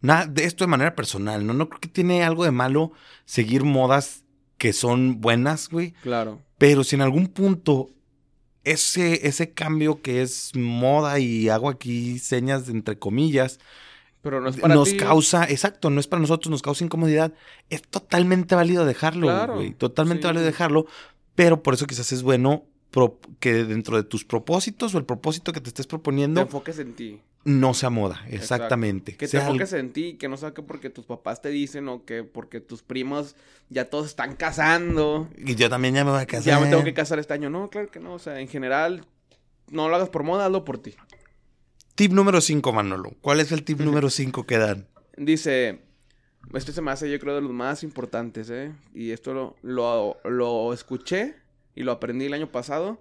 [0.00, 1.54] nada de esto de manera personal, ¿no?
[1.54, 2.90] No creo que tiene algo de malo
[3.24, 4.24] seguir modas
[4.60, 5.92] que son buenas, güey.
[6.02, 6.42] Claro.
[6.58, 7.88] Pero si en algún punto
[8.62, 13.58] ese, ese cambio que es moda y hago aquí señas entre comillas,
[14.20, 17.32] pero no es para nos causa, exacto, no es para nosotros, nos causa incomodidad.
[17.70, 19.72] Es totalmente válido dejarlo, güey.
[19.72, 20.84] Totalmente válido dejarlo.
[21.34, 22.66] Pero por eso quizás es bueno
[23.38, 26.38] que dentro de tus propósitos o el propósito que te estés proponiendo.
[26.42, 27.22] Te enfoques en ti.
[27.44, 29.16] No sea moda, exactamente.
[29.16, 32.04] Que te enfoques en ti, que no sea que porque tus papás te dicen o
[32.04, 33.34] que porque tus primos
[33.70, 35.28] ya todos están casando.
[35.38, 36.44] Y yo también ya me voy a casar.
[36.44, 37.48] Ya me tengo que casar este año.
[37.48, 38.12] No, claro que no.
[38.12, 39.06] O sea, en general,
[39.70, 40.94] no lo hagas por moda, hazlo por ti.
[41.94, 43.14] Tip número 5, Manolo.
[43.20, 44.86] ¿Cuál es el tip número 5 que dan?
[45.16, 45.80] Dice,
[46.54, 48.72] este se me hace yo creo de los más importantes, ¿eh?
[48.94, 51.36] Y esto lo, lo, escuché
[51.74, 52.98] y lo aprendí el año pasado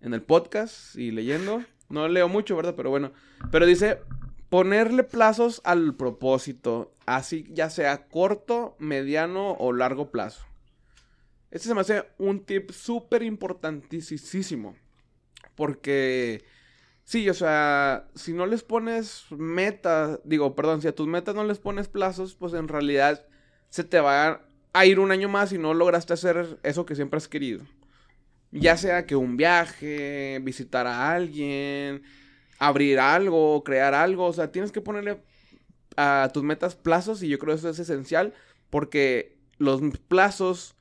[0.00, 1.64] en el podcast y leyendo.
[1.88, 2.74] No leo mucho, ¿verdad?
[2.76, 3.12] Pero bueno.
[3.50, 4.00] Pero dice,
[4.48, 10.44] ponerle plazos al propósito, así ya sea corto, mediano o largo plazo.
[11.50, 14.76] Este se me hace un tip súper importantísimo.
[15.54, 16.44] Porque
[17.06, 21.44] Sí, o sea, si no les pones metas, digo, perdón, si a tus metas no
[21.44, 23.24] les pones plazos, pues en realidad
[23.68, 27.18] se te va a ir un año más y no lograste hacer eso que siempre
[27.18, 27.64] has querido.
[28.60, 32.02] Ya sea que un viaje, visitar a alguien,
[32.58, 35.22] abrir algo, crear algo, o sea, tienes que ponerle
[35.96, 38.34] a tus metas plazos y yo creo que eso es esencial
[38.70, 40.74] porque los plazos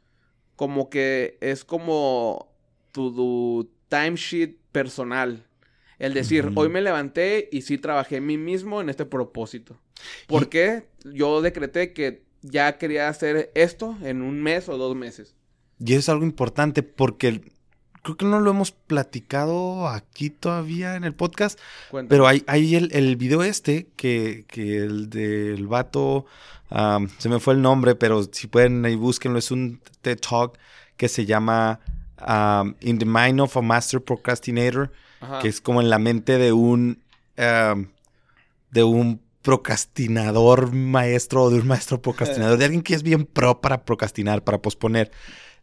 [0.55, 2.53] como que es como
[2.91, 5.45] tu, tu timesheet personal.
[5.97, 9.79] El decir, hoy me levanté y sí trabajé en mí mismo en este propósito.
[10.27, 10.88] ¿Por qué?
[11.05, 15.35] Yo decreté que ya quería hacer esto en un mes o dos meses.
[15.79, 17.41] Y es algo importante porque
[18.05, 21.59] creo que no lo hemos platicado aquí todavía en el podcast.
[22.07, 26.25] Pero hay, hay el, el, video este que, que el del vato,
[27.17, 30.57] se me fue el nombre, pero si pueden ahí búsquenlo, es un TED Talk
[30.95, 31.79] que se llama
[32.81, 34.91] In the Mind of a Master Procrastinator
[35.41, 37.01] que es como en la mente de un,
[37.35, 43.61] de un procrastinador maestro o de un maestro procrastinador, de alguien que es bien pro
[43.61, 45.11] para procrastinar, para posponer.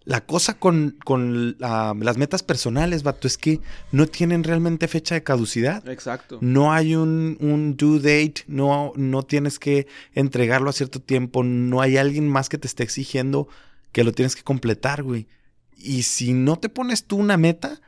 [0.04, 3.60] La cosa con, con las metas personales, vato, es que
[3.92, 5.88] no tienen realmente fecha de caducidad.
[5.88, 6.38] Exacto.
[6.40, 11.80] No hay un, un due date, no, no tienes que entregarlo a cierto tiempo, no
[11.80, 13.48] hay alguien más que te esté exigiendo
[13.92, 15.28] que lo tienes que completar, güey.
[15.76, 17.80] Y si no te pones tú una meta,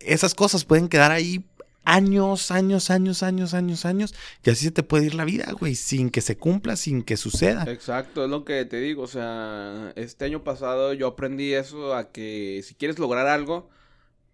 [0.00, 1.44] esas cosas pueden quedar ahí
[1.88, 5.74] años, años, años, años, años, años, y así se te puede ir la vida, güey,
[5.74, 7.64] sin que se cumpla, sin que suceda.
[7.66, 12.12] Exacto, es lo que te digo, o sea, este año pasado yo aprendí eso, a
[12.12, 13.70] que si quieres lograr algo,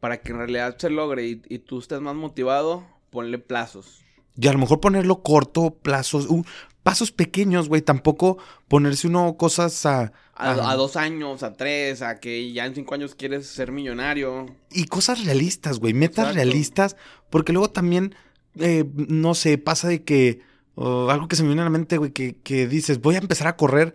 [0.01, 4.03] para que en realidad se logre y, y tú estés más motivado, ponle plazos.
[4.37, 6.45] Y a lo mejor ponerlo corto, plazos, uh,
[6.83, 7.83] pasos pequeños, güey.
[7.83, 12.95] Tampoco ponerse uno cosas a, a, dos años, a tres, a que ya en cinco
[12.95, 14.47] años quieres ser millonario.
[14.71, 15.95] Y cosas realistas, güey.
[15.95, 16.97] Metas realistas.
[17.31, 18.15] Porque luego también,
[18.59, 20.41] eh, no sé, pasa de que.
[20.77, 23.47] algo que se me viene a la mente, güey, que, que, dices, voy a empezar
[23.47, 23.95] a correr.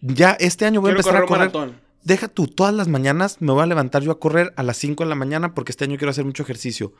[0.00, 1.52] Ya este año voy a empezar a correr.
[2.02, 5.04] Deja tú, todas las mañanas me voy a levantar yo a correr a las 5
[5.04, 6.94] de la mañana porque este año quiero hacer mucho ejercicio.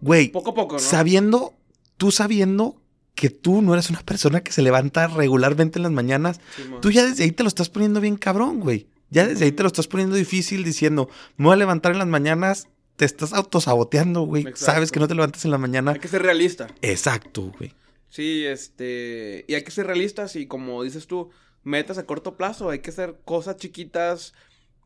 [0.00, 0.28] Güey.
[0.28, 0.78] Poco a poco, ¿no?
[0.78, 1.54] Sabiendo,
[1.96, 2.80] tú sabiendo
[3.16, 6.38] que tú no eres una persona que se levanta regularmente en las mañanas,
[6.82, 8.86] tú ya desde ahí te lo estás poniendo bien cabrón, güey.
[9.10, 12.08] Ya desde ahí te lo estás poniendo difícil diciendo, me voy a levantar en las
[12.08, 14.44] mañanas, te estás autosaboteando, güey.
[14.54, 15.92] Sabes que no te levantas en la mañana.
[15.92, 16.68] Hay que ser realista.
[16.82, 17.72] Exacto, güey.
[18.10, 21.30] Sí, este, y hay que ser realistas y como dices tú,
[21.64, 24.34] metas a corto plazo, hay que hacer cosas chiquitas,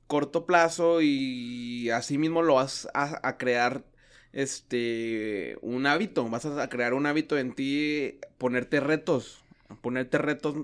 [0.06, 3.84] corto plazo y así mismo lo vas a crear
[4.32, 9.42] este, un hábito, vas a crear un hábito en ti, ponerte retos,
[9.80, 10.54] ponerte retos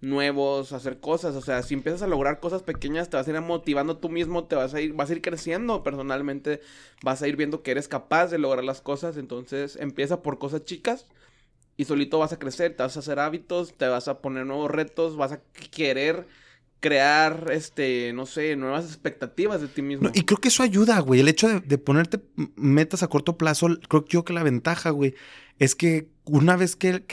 [0.00, 3.40] nuevos, hacer cosas, o sea, si empiezas a lograr cosas pequeñas, te vas a ir
[3.40, 5.82] motivando tú mismo, te vas a ir, vas a ir creciendo.
[5.82, 6.60] Personalmente,
[7.02, 10.64] vas a ir viendo que eres capaz de lograr las cosas, entonces empieza por cosas
[10.64, 11.06] chicas
[11.76, 14.70] y solito vas a crecer, te vas a hacer hábitos, te vas a poner nuevos
[14.70, 15.40] retos, vas a
[15.70, 16.26] querer
[16.80, 20.10] crear, este, no sé, nuevas expectativas de ti mismo.
[20.14, 21.20] y creo que eso ayuda, güey.
[21.20, 22.20] El hecho de, ponerte
[22.56, 25.14] metas a corto plazo, creo yo que la ventaja, güey,
[25.58, 27.04] es que una vez que,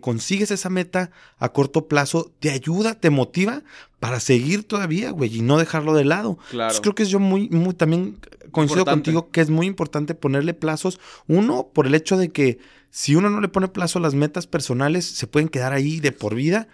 [0.00, 3.62] consigues esa meta a corto plazo, te ayuda, te motiva
[4.00, 6.38] para seguir todavía, güey, y no dejarlo de lado.
[6.50, 6.78] Claro.
[6.82, 8.18] creo que es yo muy, muy, también
[8.50, 11.00] coincido contigo que es muy importante ponerle plazos.
[11.26, 12.58] Uno, por el hecho de que
[12.90, 16.12] si uno no le pone plazo a las metas personales, se pueden quedar ahí de
[16.12, 16.68] por vida.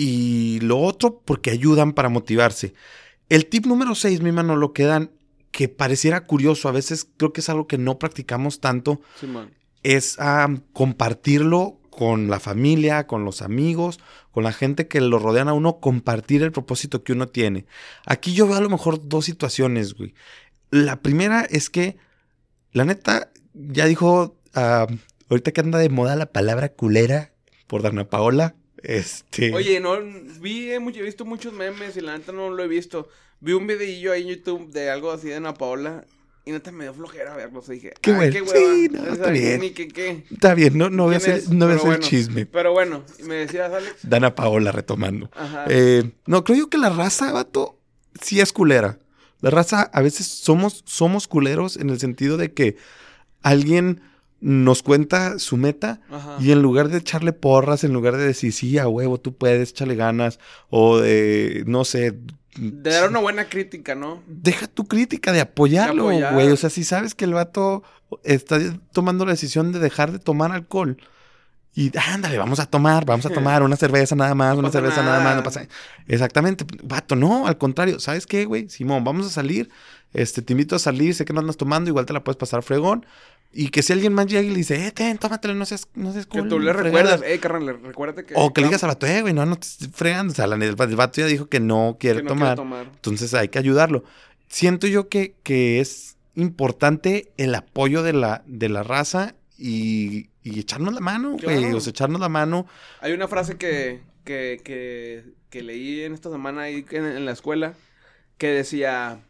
[0.00, 2.72] Y lo otro, porque ayudan para motivarse.
[3.28, 5.10] El tip número 6, mi mano, lo que dan,
[5.50, 9.00] que pareciera curioso, a veces creo que es algo que no practicamos tanto,
[9.82, 10.16] es
[10.72, 13.98] compartirlo con la familia, con los amigos,
[14.30, 17.66] con la gente que lo rodean a uno, compartir el propósito que uno tiene.
[18.06, 20.14] Aquí yo veo a lo mejor dos situaciones, güey.
[20.70, 21.96] La primera es que,
[22.70, 24.86] la neta, ya dijo, ah,
[25.28, 27.32] ahorita que anda de moda la palabra culera
[27.66, 29.54] por Dana Paola, este...
[29.54, 29.98] Oye, no,
[30.40, 33.08] vi, he visto muchos memes y la neta no lo he visto.
[33.40, 36.04] Vi un videillo ahí en YouTube de algo así de Ana Paola
[36.48, 37.60] y neta me dio flojera verlo.
[37.60, 38.32] O dije, qué bueno.
[38.46, 39.62] sí, no, está bien.
[40.30, 42.46] Está bien, no, no voy a hacer, no voy a hacer chisme.
[42.46, 43.96] Pero bueno, me decías, Alex.
[44.02, 45.30] Dana Paola retomando.
[45.34, 45.66] Ajá.
[45.68, 47.78] Eh, no, creo yo que la raza, vato,
[48.22, 48.98] sí es culera.
[49.40, 52.76] La raza, a veces somos, somos culeros en el sentido de que
[53.42, 54.00] alguien
[54.40, 56.00] nos cuenta su meta
[56.38, 59.70] y en lugar de echarle porras, en lugar de decir, sí, a huevo, tú puedes,
[59.70, 60.38] échale ganas,
[60.70, 62.18] o de, no sé,
[62.58, 64.22] de dar una buena crítica, ¿no?
[64.26, 66.48] Deja tu crítica de apoyarlo, güey.
[66.48, 67.82] O sea, si sabes que el vato
[68.24, 68.58] está
[68.92, 70.98] tomando la decisión de dejar de tomar alcohol.
[71.74, 75.20] Y ándale, vamos a tomar, vamos a tomar una cerveza nada más, una cerveza nada.
[75.20, 75.68] más, no pasa.
[76.08, 78.68] Exactamente, vato, no, al contrario, ¿sabes qué, güey?
[78.68, 79.70] Simón, vamos a salir,
[80.12, 82.64] este, te invito a salir, sé que no andas tomando, igual te la puedes pasar
[82.64, 83.06] fregón,
[83.50, 86.12] y que si alguien más llega y le dice, eh, ten, tómatelo, no seas, no
[86.12, 88.34] seas Que tú le recuerdas, eh, carnal, recuérdate que.
[88.36, 90.32] O que le digas al vato, eh, güey, no, no te fregando.
[90.32, 94.04] O sea, el, vato ya dijo que no quiere tomar, Entonces hay que ayudarlo.
[94.48, 100.60] Siento yo que, que es importante el apoyo de la, de la raza y, y
[100.60, 101.72] echarnos la mano, güey.
[101.72, 102.66] O sea, echarnos la mano.
[103.00, 107.32] Hay una frase que, que, que, que leí en esta semana ahí en, en la
[107.32, 107.72] escuela
[108.36, 109.20] que decía: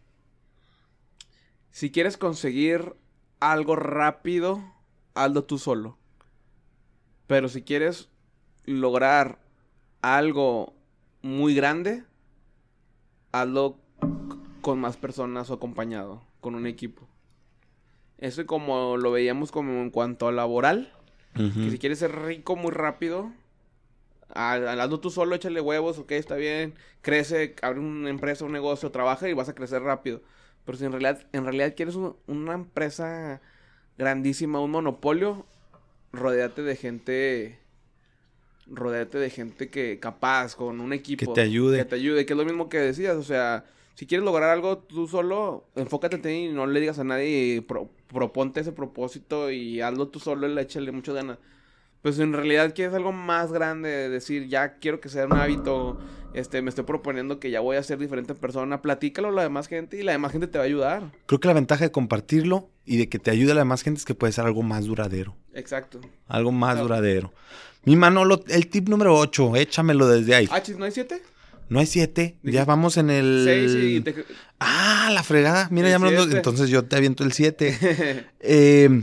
[1.70, 2.94] Si quieres conseguir
[3.40, 4.62] algo rápido,
[5.14, 5.96] hazlo tú solo.
[7.26, 8.08] Pero si quieres
[8.64, 9.38] lograr
[10.02, 10.74] algo
[11.22, 12.04] muy grande,
[13.32, 13.76] hazlo
[14.60, 17.06] con más personas o acompañado, con un equipo.
[18.18, 20.92] Eso como lo veíamos como en cuanto a laboral,
[21.34, 23.30] que si quieres ser rico muy rápido,
[24.34, 29.28] hazlo tú solo, échale huevos, ok, está bien, crece, abre una empresa, un negocio, trabaja
[29.28, 30.20] y vas a crecer rápido.
[30.68, 33.40] Pero si en realidad, en realidad quieres una empresa
[33.96, 35.46] grandísima, un monopolio,
[36.12, 37.58] rodeate de gente.
[38.66, 41.24] Rodeate de gente que capaz, con un equipo.
[41.24, 41.78] Que te ayude.
[41.78, 43.16] Que te ayude, que es lo mismo que decías.
[43.16, 46.98] O sea, si quieres lograr algo tú solo, enfócate en ti y no le digas
[46.98, 47.64] a nadie.
[48.08, 51.38] proponte ese propósito y hazlo tú solo y échale mucho ganas.
[52.02, 55.98] Pues en realidad quieres algo más grande, decir, ya quiero que sea un hábito,
[56.34, 59.66] este, me estoy proponiendo que ya voy a ser diferente persona, platícalo a la demás
[59.66, 61.10] gente y la demás gente te va a ayudar.
[61.26, 63.98] Creo que la ventaja de compartirlo y de que te ayude a la demás gente
[63.98, 65.36] es que puede ser algo más duradero.
[65.54, 66.00] Exacto.
[66.26, 67.32] Algo más duradero.
[67.84, 70.48] Mi Manolo, el tip número 8, échamelo desde ahí.
[70.50, 71.22] Ah, ¿no hay 7?
[71.70, 73.42] No hay 7, ya vamos en el...
[73.44, 74.24] 6 y te...
[74.58, 76.22] Ah, la fregada, mira, ya me lo...
[76.24, 78.26] Entonces yo te aviento el 7.
[78.40, 79.02] eh...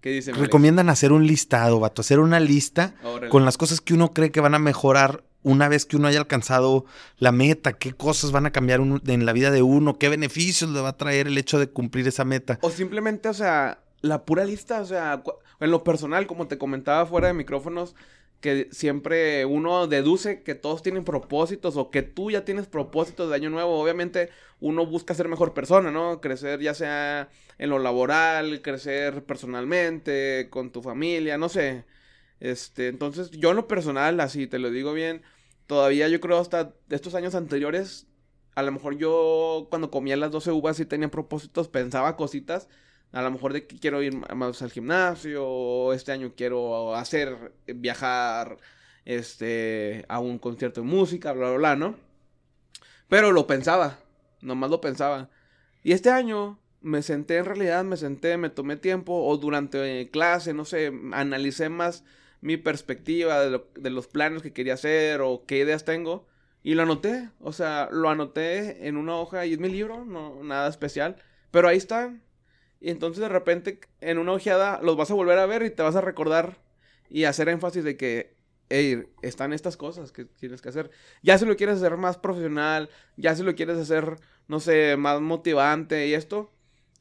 [0.00, 0.32] ¿Qué dice?
[0.32, 2.94] Recomiendan hacer un listado, vato, hacer una lista
[3.30, 6.18] con las cosas que uno cree que van a mejorar una vez que uno haya
[6.18, 6.84] alcanzado
[7.18, 10.80] la meta, qué cosas van a cambiar en la vida de uno, qué beneficios le
[10.80, 12.58] va a traer el hecho de cumplir esa meta.
[12.62, 15.22] O simplemente, o sea, la pura lista, o sea,
[15.60, 17.94] en lo personal, como te comentaba fuera de micrófonos,
[18.40, 23.34] que siempre uno deduce que todos tienen propósitos o que tú ya tienes propósitos de
[23.34, 23.80] año nuevo.
[23.80, 26.20] Obviamente uno busca ser mejor persona, ¿no?
[26.20, 31.84] Crecer ya sea en lo laboral, crecer personalmente, con tu familia, no sé.
[32.40, 35.22] Este, entonces yo en lo personal, así te lo digo bien,
[35.66, 38.06] todavía yo creo hasta estos años anteriores,
[38.54, 42.68] a lo mejor yo cuando comía las 12 uvas y tenía propósitos, pensaba cositas
[43.12, 48.58] a lo mejor de que quiero ir más al gimnasio, este año quiero hacer, viajar,
[49.04, 51.96] este, a un concierto de música, bla, bla, bla, ¿no?
[53.08, 53.98] Pero lo pensaba,
[54.42, 55.30] nomás lo pensaba.
[55.82, 60.52] Y este año me senté, en realidad me senté, me tomé tiempo, o durante clase,
[60.52, 62.04] no sé, analicé más
[62.40, 66.26] mi perspectiva de, los planes que quería hacer o qué ideas tengo.
[66.62, 70.42] Y lo anoté, o sea, lo anoté en una hoja y es mi libro, no
[70.42, 71.16] nada especial.
[71.50, 72.14] Pero ahí está,
[72.80, 75.82] y entonces de repente en una ojeada los vas a volver a ver y te
[75.82, 76.58] vas a recordar
[77.10, 78.36] y hacer énfasis de que,
[78.68, 80.90] hey, están estas cosas que tienes que hacer.
[81.22, 85.20] Ya si lo quieres hacer más profesional, ya si lo quieres hacer, no sé, más
[85.20, 86.52] motivante y esto,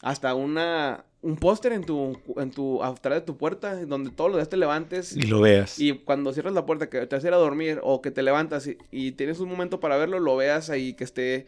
[0.02, 4.39] hasta una un póster en tu en tu atrás de tu puerta donde todos los
[4.39, 5.77] días te levantes y lo veas.
[5.77, 8.23] Y cuando cierras la puerta que te vas a ir a dormir o que te
[8.23, 11.47] levantas y, y tienes un momento para verlo, lo veas ahí que esté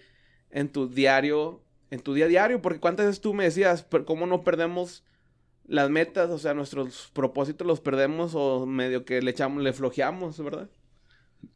[0.52, 1.62] en tu diario
[1.92, 5.04] en tu día a diario, porque cuántas veces tú me decías, ¿cómo no perdemos
[5.66, 6.30] las metas?
[6.30, 10.70] O sea, nuestros propósitos los perdemos o medio que le echamos, le flojeamos, ¿verdad?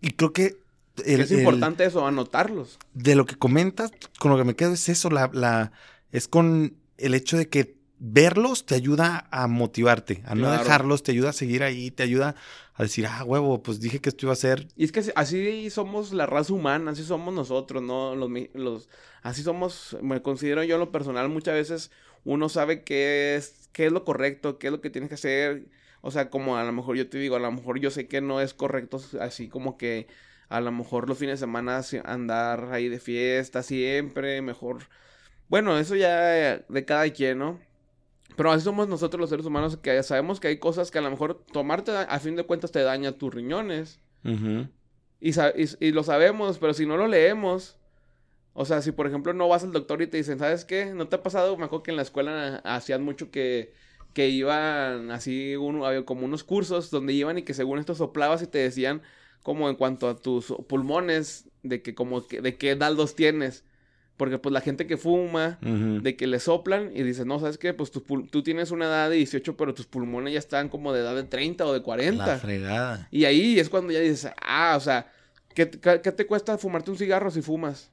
[0.01, 0.57] Y creo que
[1.05, 2.79] es importante eso, anotarlos.
[2.93, 5.71] De lo que comentas, con lo que me quedo es eso, la, la,
[6.11, 11.11] es con el hecho de que verlos te ayuda a motivarte, a no dejarlos, te
[11.11, 12.35] ayuda a seguir ahí, te ayuda
[12.75, 14.67] a decir, ah, huevo, pues dije que esto iba a ser.
[14.75, 18.15] Y es que así somos la raza humana, así somos nosotros, ¿no?
[18.15, 18.89] Los, los,
[19.21, 21.91] así somos, me considero yo en lo personal, muchas veces
[22.23, 25.67] uno sabe qué es, qué es lo correcto, qué es lo que tienes que hacer.
[26.01, 28.21] O sea, como a lo mejor yo te digo, a lo mejor yo sé que
[28.21, 30.07] no es correcto así como que
[30.49, 34.89] a lo mejor los fines de semana andar ahí de fiesta siempre, mejor.
[35.47, 37.59] Bueno, eso ya de cada quien, ¿no?
[38.35, 41.11] Pero así somos nosotros los seres humanos que sabemos que hay cosas que a lo
[41.11, 43.99] mejor tomarte a fin de cuentas te daña tus riñones.
[44.23, 45.31] y,
[45.79, 47.77] y, lo sabemos, pero si no lo leemos,
[48.53, 50.93] o sea, si por ejemplo no vas al doctor y te dicen, ¿sabes qué?
[50.93, 51.57] ¿No te ha pasado?
[51.57, 53.73] Me acuerdo que en la escuela hacían mucho que,
[54.13, 58.47] que iban así, había como unos cursos donde iban y que según esto soplabas y
[58.47, 59.01] te decían
[59.41, 63.65] como en cuanto a tus pulmones, de que como que, de qué edad los tienes.
[64.17, 67.73] Porque pues la gente que fuma, de que le soplan y dice, no, ¿sabes qué?
[67.73, 71.15] Pues tú tienes una edad de 18, pero tus pulmones ya están como de edad
[71.15, 72.25] de 30 o de 40.
[72.25, 73.07] La fregada.
[73.09, 75.11] Y ahí es cuando ya dices, ah, o sea,
[75.55, 77.89] ¿qué, ¿qué, te cuesta fumarte un cigarro si fumas?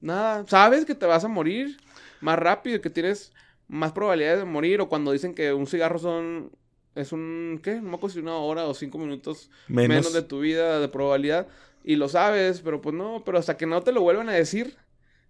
[0.00, 1.76] Nada, sabes que te vas a morir
[2.20, 3.32] más rápido, que tienes
[3.68, 6.50] más probabilidades de morir, o cuando dicen que un cigarro son,
[6.96, 7.76] es un, ¿qué?
[7.76, 11.46] No me acuerdo si una hora o cinco minutos menos de tu vida de probabilidad,
[11.84, 14.76] y lo sabes, pero pues no, pero hasta que no te lo vuelvan a decir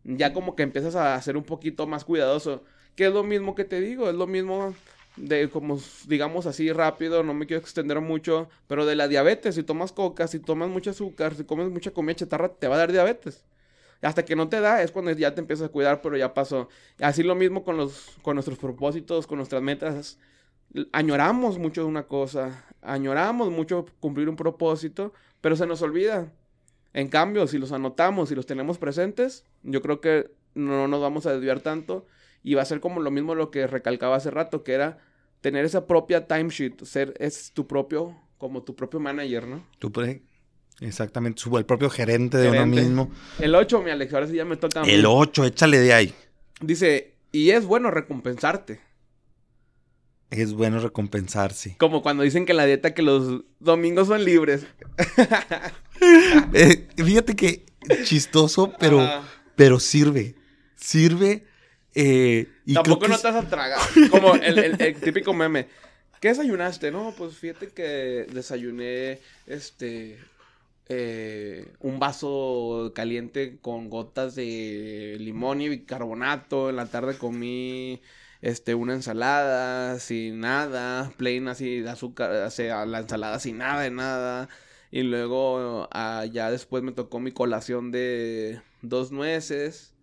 [0.05, 2.65] ya como que empiezas a ser un poquito más cuidadoso.
[2.97, 4.75] Que es lo mismo que te digo, es lo mismo
[5.17, 9.63] de como digamos así rápido, no me quiero extender mucho, pero de la diabetes, si
[9.63, 12.93] tomas coca, si tomas mucho azúcar, si comes mucha comida chatarra, te va a dar
[12.93, 13.45] diabetes.
[14.03, 16.69] Hasta que no te da es cuando ya te empiezas a cuidar, pero ya pasó.
[17.01, 20.19] Así lo mismo con los con nuestros propósitos, con nuestras metas.
[20.93, 26.33] Añoramos mucho una cosa, añoramos mucho cumplir un propósito, pero se nos olvida.
[26.93, 31.27] En cambio, si los anotamos y los tenemos presentes, yo creo que no nos vamos
[31.27, 32.07] a desviar tanto
[32.43, 34.99] y va a ser como lo mismo lo que recalcaba hace rato, que era
[35.41, 39.65] tener esa propia timesheet, ser es tu propio, como tu propio manager, ¿no?
[39.79, 40.21] Tú puedes,
[40.81, 43.11] exactamente, el propio gerente de uno mismo.
[43.39, 44.83] El 8, mi Alex, ahora sí ya me toca.
[44.83, 46.15] El 8, échale de ahí.
[46.61, 48.81] Dice, y es bueno recompensarte.
[50.31, 51.77] Es bueno recompensarse.
[51.79, 54.67] Como cuando dicen que la dieta que los domingos son libres.
[56.55, 57.67] Eh, fíjate que
[58.05, 59.07] chistoso, pero,
[59.55, 60.35] pero sirve.
[60.75, 61.45] Sirve.
[61.95, 63.81] Eh, y Tampoco no te vas a tragar.
[64.11, 65.67] Como el, típico meme.
[66.19, 66.91] ¿Qué desayunaste?
[66.91, 70.19] No, pues fíjate que desayuné este
[70.89, 76.71] eh, un vaso caliente con gotas de limón y bicarbonato.
[76.71, 78.01] En la tarde comí
[78.43, 83.83] este, una ensalada sin nada, plain así de azúcar, o sea, la ensalada sin nada
[83.83, 84.49] de nada.
[84.91, 89.95] Y luego ah, ya después me tocó mi colación de dos nueces.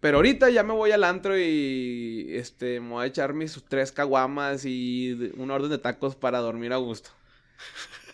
[0.00, 3.92] Pero ahorita ya me voy al antro y este, me voy a echar mis tres
[3.92, 7.10] caguamas y un orden de tacos para dormir a gusto.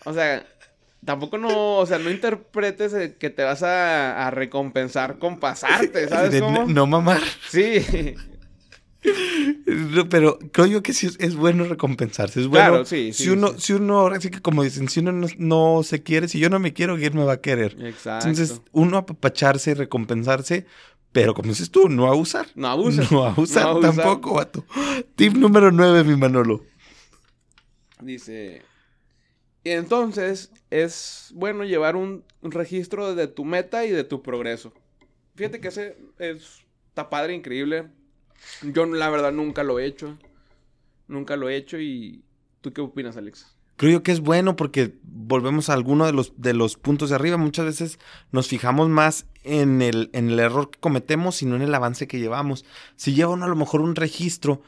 [0.03, 0.45] O sea,
[1.05, 6.65] tampoco no, o sea, no interpretes que te vas a, recompensar con pasarte, ¿sabes cómo?
[6.65, 7.21] No, mamar.
[7.47, 8.15] Sí.
[10.09, 12.41] Pero creo yo que sí es, bueno recompensarse.
[12.41, 12.69] Es bueno.
[12.69, 16.27] Claro, sí, si uno, si uno, así que como dicen, si uno no, se quiere,
[16.27, 17.77] si yo no me quiero, ¿quién me va a querer?
[17.85, 18.27] Exacto.
[18.27, 20.65] Entonces, uno apapacharse y recompensarse,
[21.11, 22.47] pero como dices tú, no abusar.
[22.55, 23.11] No abusar.
[23.11, 24.65] No abusar tampoco, vato.
[25.15, 26.63] Tip número 9, mi Manolo.
[28.01, 28.61] Dice.
[29.63, 34.73] Y entonces es bueno llevar un, registro de tu meta y de tu progreso.
[35.35, 37.89] Fíjate que ese es, está padre, increíble
[38.61, 40.17] yo la verdad nunca lo he hecho.
[41.07, 42.23] Nunca lo he hecho y
[42.61, 43.55] ¿tú qué opinas, Alex?
[43.77, 47.37] Creo que es bueno porque volvemos a alguno de los, de los puntos de arriba.
[47.37, 47.99] Muchas veces
[48.31, 52.07] nos fijamos más en el, en el error que cometemos y no en el avance
[52.07, 52.65] que llevamos.
[52.95, 54.63] Si lleva uno a lo mejor un registro,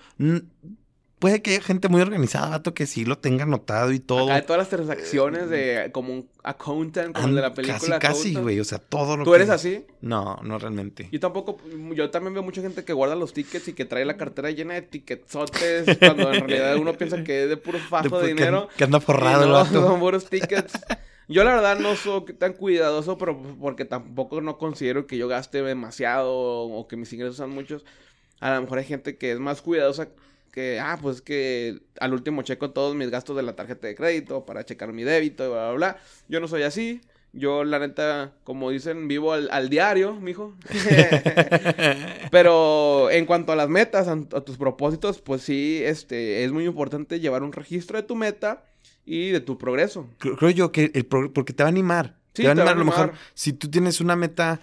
[1.20, 4.26] puede que haya gente muy organizada, vato, que sí lo tenga anotado y todo.
[4.26, 8.00] Acá de todas las transacciones de como un accountant, como de la película.
[8.00, 8.60] Casi, casi, güey.
[8.60, 9.86] O sea, todo lo ¿Tú eres así?
[10.02, 11.10] No, no realmente.
[11.12, 11.58] Yo tampoco,
[11.94, 14.74] yo también veo mucha gente que guarda los tickets y que trae la cartera llena
[14.74, 18.70] de ticketsotes, cuando en realidad uno piensa que es de puro fajo de, dinero.
[18.78, 19.86] Que, anda forrado el vato.
[19.86, 20.74] Son puros tickets.
[21.28, 25.62] Yo la verdad no soy tan cuidadoso, pero porque tampoco no considero que yo gaste
[25.62, 27.86] demasiado o que mis ingresos sean muchos.
[28.40, 30.10] A lo mejor hay gente que es más cuidadosa
[30.52, 34.46] que, ah, pues que al último checo todos mis gastos de la tarjeta de crédito
[34.46, 35.98] para checar mi débito y bla, bla, bla.
[36.28, 37.02] Yo no soy así.
[37.32, 40.56] Yo, la neta, como dicen, vivo al, al diario, mijo.
[42.32, 47.20] Pero en cuanto a las metas, a, tus propósitos, pues sí, este, es muy importante
[47.20, 48.64] llevar un registro de tu meta
[49.06, 50.10] y de tu progreso.
[50.18, 52.16] Creo, yo que el porque te va a animar.
[52.34, 54.60] te va a animar a lo mejor si tú tienes una meta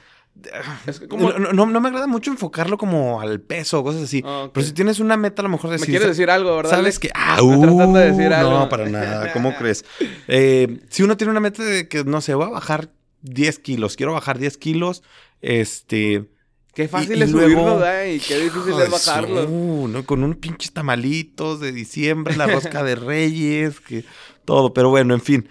[1.54, 4.22] no, me agrada mucho enfocarlo como al peso o cosas así.
[4.24, 5.88] Ah, pero si tienes una meta, a lo mejor decir.
[5.88, 6.70] Me quieres decir algo, ¿verdad?
[6.70, 7.10] Sabes que.
[7.14, 8.50] Ah, tratando de decir uh, algo.
[8.50, 9.32] No, para nada.
[9.32, 9.84] ¿Cómo crees?
[10.28, 12.90] Eh, si uno tiene una meta de que, no sé, voy a bajar
[13.22, 15.02] 10 kilos, quiero bajar 10 kilos,
[15.40, 16.26] este.
[16.74, 19.48] Qué fácil es subirlo, Y qué difícil es bajarlo.
[19.88, 20.04] ¿no?
[20.04, 24.04] Con unos pinches tamalitos de diciembre, la rosca de Reyes, que
[24.46, 24.72] todo.
[24.72, 25.48] Pero bueno, en fin.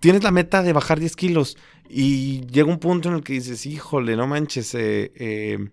[0.00, 1.56] Tienes la meta de bajar 10 kilos.
[1.88, 5.70] Y llega un punto en el que dices, híjole, no manches, eh, eh,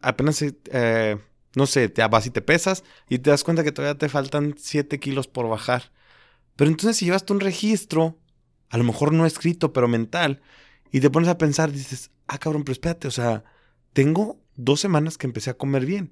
[0.00, 1.18] apenas, eh,
[1.54, 4.54] no sé, te vas y te pesas y te das cuenta que todavía te faltan
[4.56, 5.92] 7 kilos por bajar.
[6.56, 8.18] Pero entonces si llevas tú un registro,
[8.70, 10.40] a lo mejor no escrito, pero mental,
[10.90, 13.44] y te pones a pensar, dices, ah, cabrón, pero espérate, o sea,
[13.92, 16.10] tengo dos semanas que empecé a comer bien.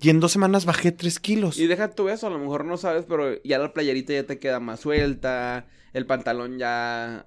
[0.00, 1.58] Y en dos semanas bajé 3 kilos.
[1.58, 4.38] Y deja tú eso, a lo mejor no sabes, pero ya la playerita ya te
[4.38, 7.26] queda más suelta, el pantalón ya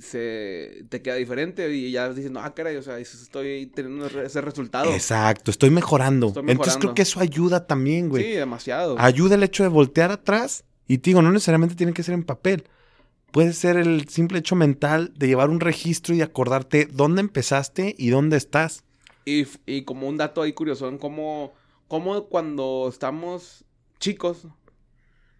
[0.00, 4.40] se te queda diferente y ya dices, no, ah, caray, o sea, estoy teniendo ese
[4.40, 4.92] resultado.
[4.92, 6.32] Exacto, estoy mejorando.
[6.46, 8.24] Entonces creo que eso ayuda también, güey.
[8.24, 8.96] Sí, demasiado.
[8.98, 12.24] Ayuda el hecho de voltear atrás y te digo, no necesariamente tiene que ser en
[12.24, 12.64] papel.
[13.30, 18.08] Puede ser el simple hecho mental de llevar un registro y acordarte dónde empezaste y
[18.08, 18.84] dónde estás.
[19.28, 21.52] Y, y como un dato ahí curioso, en cómo,
[21.86, 23.64] cómo cuando estamos
[23.98, 24.46] chicos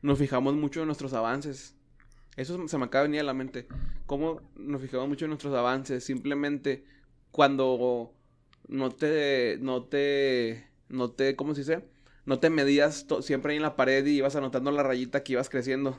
[0.03, 1.75] nos fijamos mucho en nuestros avances.
[2.37, 3.67] Eso se me acaba de venir a la mente.
[4.07, 6.05] Cómo nos fijamos mucho en nuestros avances.
[6.05, 6.85] Simplemente
[7.31, 8.13] cuando
[8.69, 11.89] no te, no te, no te, ¿cómo se dice?
[12.27, 15.49] No te medías siempre ahí en la pared y ibas anotando la rayita que ibas
[15.49, 15.99] creciendo.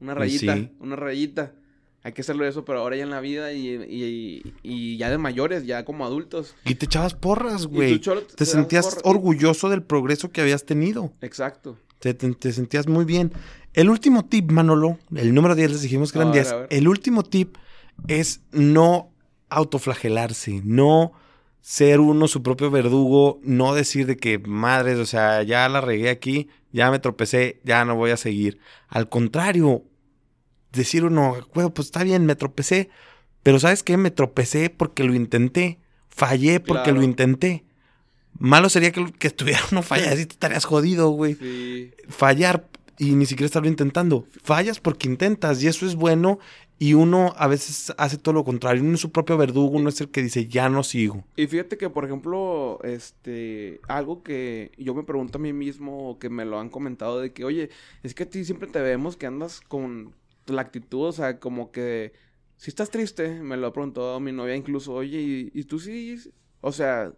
[0.00, 1.54] Una rayita, una rayita.
[2.02, 5.66] Hay que hacerlo eso, pero ahora ya en la vida y, y, ya de mayores,
[5.66, 6.54] ya como adultos.
[6.64, 8.00] Y te echabas porras, güey.
[8.36, 11.12] Te, sentías orgulloso del progreso que habías tenido.
[11.20, 11.76] Exacto.
[11.98, 13.32] Te, te, sentías muy bien.
[13.74, 16.54] El último tip, Manolo, el número 10 les dijimos que eran 10.
[16.70, 17.56] El último tip
[18.08, 19.10] es no
[19.50, 21.12] autoflagelarse, no
[21.60, 26.08] ser uno su propio verdugo, no decir de que, madres, o sea, ya la regué
[26.08, 28.58] aquí, ya me tropecé, ya no voy a seguir.
[28.88, 29.84] Al contrario,
[30.72, 32.90] decir uno, bueno, pues está bien, me tropecé,
[33.42, 33.96] pero ¿sabes qué?
[33.96, 37.64] Me tropecé porque lo intenté, fallé porque lo intenté.
[38.38, 41.36] Malo sería que, que estuviera uno fallado, así te estarías jodido, güey.
[42.08, 42.68] Fallar
[43.00, 44.26] y ni siquiera estarlo intentando.
[44.42, 46.38] Fallas porque intentas y eso es bueno
[46.78, 48.82] y uno a veces hace todo lo contrario.
[48.82, 51.24] Uno es su propio verdugo, uno es el que dice, ya no sigo.
[51.36, 56.28] Y fíjate que, por ejemplo, este, algo que yo me pregunto a mí mismo, que
[56.28, 57.70] me lo han comentado, de que, oye,
[58.02, 60.14] es que a ti siempre te vemos que andas con
[60.50, 62.12] la actitud, o sea, como que,
[62.56, 66.18] si estás triste, me lo ha preguntado mi novia incluso, oye, ¿y, tú sí
[66.60, 67.12] o sea,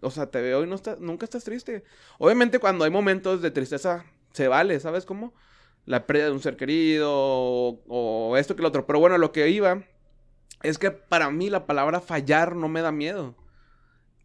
[0.00, 1.84] o sea, te veo y no nunca estás triste.
[2.18, 5.34] Obviamente cuando hay momentos de tristeza se vale, ¿sabes cómo?
[5.86, 8.86] La pérdida de un ser querido o, esto que lo otro.
[8.86, 9.84] Pero bueno, lo que iba
[10.62, 13.34] es que para mí la palabra fallar no me da miedo.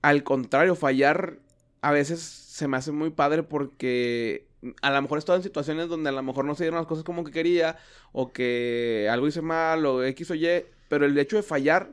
[0.01, 1.39] Al contrario, fallar
[1.81, 4.47] a veces se me hace muy padre porque
[4.81, 6.87] a lo mejor he estado en situaciones donde a lo mejor no se dieron las
[6.87, 7.77] cosas como que quería
[8.11, 11.91] o que algo hice mal o X o Y, pero el hecho de fallar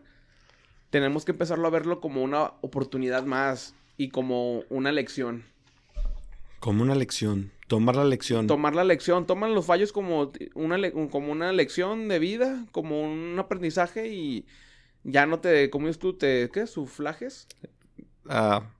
[0.90, 5.44] tenemos que empezarlo a verlo como una oportunidad más y como una lección.
[6.60, 7.52] Como una lección.
[7.68, 8.46] Tomar la lección.
[8.46, 9.26] Tomar la lección.
[9.26, 14.46] Toman los fallos como una, como una lección de vida, como un aprendizaje y
[15.04, 16.14] ya no te, ¿cómo dices tú?
[16.14, 16.66] ¿Te, qué?
[16.66, 17.46] ¿Suflajes?
[18.28, 18.70] Ah,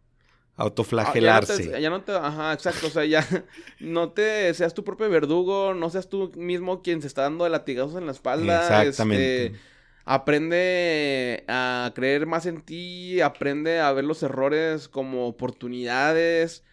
[0.56, 1.72] autoflagelarse.
[1.74, 2.86] Ah, ya, no te, ajá, exacto.
[2.86, 3.26] O sea, ya
[3.80, 7.50] no te seas tu propio verdugo, no seas tú mismo quien se está dando de
[7.50, 8.62] latigazos en la espalda.
[8.82, 9.46] Exactamente.
[9.46, 9.58] Este,
[10.04, 16.64] aprende a creer más en ti, aprende a ver los errores como oportunidades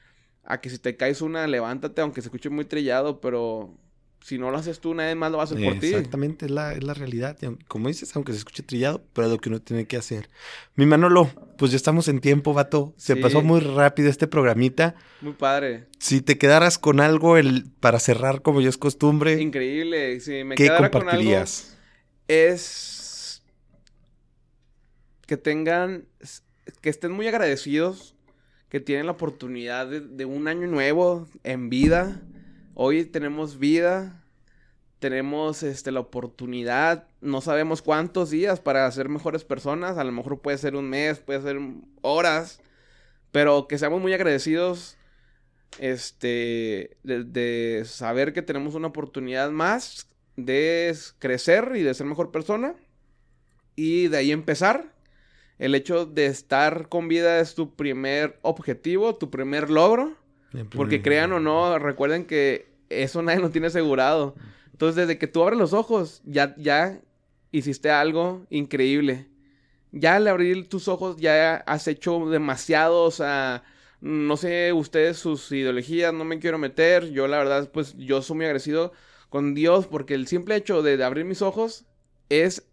[0.46, 3.78] a que si te caes una, levántate, aunque se escuche muy trillado, pero
[4.24, 5.88] si no lo haces tú, nadie más lo va a hacer por ti.
[5.88, 7.38] Exactamente, es la, es la realidad.
[7.68, 10.30] Como dices, aunque se escuche trillado, pero es lo que uno tiene que hacer.
[10.76, 12.94] Mi Manolo, pues ya estamos en tiempo, vato.
[12.96, 14.96] Se pasó muy rápido este programita.
[15.20, 15.88] Muy padre.
[16.00, 19.42] Si te quedaras con algo el, para cerrar, como ya es costumbre.
[19.42, 20.22] Increíble.
[20.22, 21.62] Si me ¿qué quedara compartirías?
[21.62, 21.84] con algo,
[22.30, 23.44] es
[25.28, 26.06] que tengan,
[26.80, 28.16] que estén muy agradecidos
[28.70, 32.22] que tienen la oportunidad de, un año nuevo en vida.
[32.76, 34.24] Hoy tenemos vida,
[35.00, 40.42] tenemos este, la oportunidad, no sabemos cuántos días para ser mejores personas, a lo mejor
[40.42, 41.60] puede ser un mes, puede ser
[42.02, 42.62] horas,
[43.32, 44.98] pero que seamos muy agradecidos
[45.80, 52.32] este, de, de saber que tenemos una oportunidad más de crecer y de ser mejor
[52.32, 52.76] persona
[53.76, 54.94] y de ahí empezar
[55.60, 60.18] el hecho de estar con vida es tu primer objetivo, tu primer logro.
[60.76, 64.36] Porque crean o no, recuerden que eso nadie lo tiene asegurado.
[64.72, 67.00] Entonces, desde que tú abres los ojos, ya, ya
[67.52, 69.28] hiciste algo increíble.
[69.92, 73.64] Ya al abrir tus ojos ya has hecho demasiado, o sea,
[74.02, 77.12] no sé ustedes sus ideologías, no me quiero meter.
[77.12, 78.92] Yo la verdad, pues yo soy muy agradecido
[79.30, 81.86] con Dios porque el simple hecho de, abrir mis ojos
[82.30, 82.68] es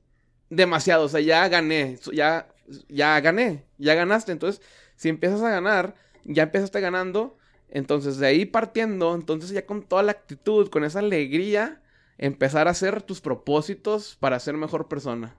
[0.49, 1.05] demasiado.
[1.05, 2.49] O sea, ya gané, ya,
[2.89, 4.33] ya gané, ya ganaste.
[4.33, 4.63] Entonces,
[4.97, 7.37] si empiezas a ganar, ya empezaste ganando.
[7.71, 11.81] Entonces, de ahí partiendo, entonces ya con toda la actitud, con esa alegría,
[12.19, 15.37] empezar a hacer tus propósitos para ser mejor persona.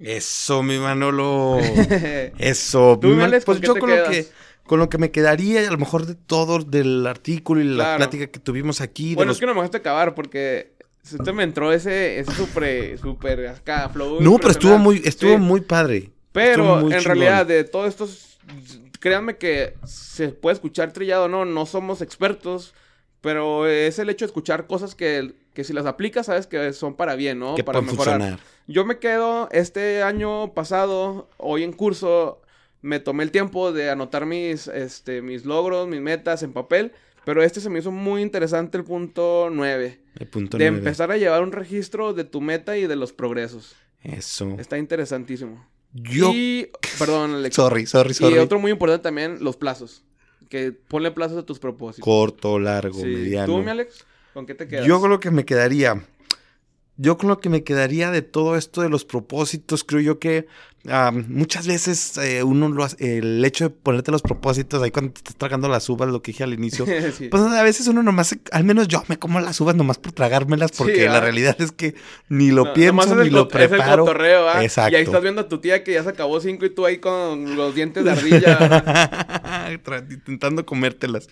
[0.00, 1.58] Eso, mi Manolo.
[2.38, 2.98] Eso.
[3.00, 4.26] ¿Tú, pues yo con lo que
[4.66, 8.26] con lo que me quedaría, a lo mejor de todo del artículo y la plática
[8.28, 9.14] que tuvimos aquí.
[9.14, 10.72] Bueno, es que no me dejaste acabar porque
[11.02, 14.22] se te me entró ese, ese super, super acá, flow.
[14.22, 16.10] No, pero estuvo muy, estuvo muy padre.
[16.32, 18.08] Pero en realidad, de todo esto,
[19.04, 22.72] créanme que se puede escuchar trillado, no, no somos expertos,
[23.20, 26.94] pero es el hecho de escuchar cosas que, que si las aplicas, sabes que son
[26.94, 27.54] para bien, ¿no?
[27.66, 28.38] para mejorar.
[28.66, 32.40] Yo me quedo este año pasado, hoy en curso,
[32.80, 36.92] me tomé el tiempo de anotar mis, este, mis logros, mis metas en papel.
[37.26, 40.00] Pero este se me hizo muy interesante el punto 9.
[40.18, 43.76] El punto de empezar a llevar un registro de tu meta y de los progresos.
[44.02, 44.56] Eso.
[44.58, 45.66] Está interesantísimo.
[45.94, 46.32] Yo.
[46.34, 46.70] Y.
[46.98, 47.54] Perdón, Alex.
[47.54, 48.34] Sorry, sorry, sorry.
[48.34, 50.02] Y otro muy importante también, los plazos.
[50.50, 52.04] Que ponle plazos a tus propósitos.
[52.04, 53.46] Corto, largo, mediano.
[53.46, 54.04] ¿Tú, mi Alex?
[54.34, 54.86] ¿Con qué te quedas?
[54.86, 56.04] Yo con lo que me quedaría.
[56.96, 60.46] Yo con lo que me quedaría de todo esto de los propósitos, creo yo que
[61.28, 65.18] muchas veces eh, uno lo hace, el hecho de ponerte los propósitos ahí cuando te
[65.18, 66.84] estás tragando las uvas, lo que dije al inicio,
[67.30, 70.72] pues a veces uno nomás, al menos yo me como las uvas nomás por tragármelas
[70.72, 71.94] porque la realidad es que
[72.28, 74.06] ni lo pienso ni lo preparo.
[74.60, 74.92] Exacto.
[74.92, 76.98] Y ahí estás viendo a tu tía que ya se acabó cinco y tú ahí
[76.98, 79.70] con los dientes de ardilla.
[80.10, 81.28] intentando comértelas.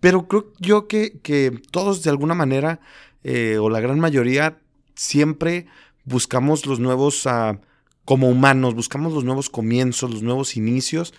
[0.00, 2.80] Pero creo yo que, que todos de alguna manera,
[3.22, 4.58] eh, o la gran mayoría,
[4.94, 5.66] siempre
[6.04, 7.26] buscamos los nuevos...
[7.26, 7.58] Uh,
[8.04, 11.14] como humanos, buscamos los nuevos comienzos, los nuevos inicios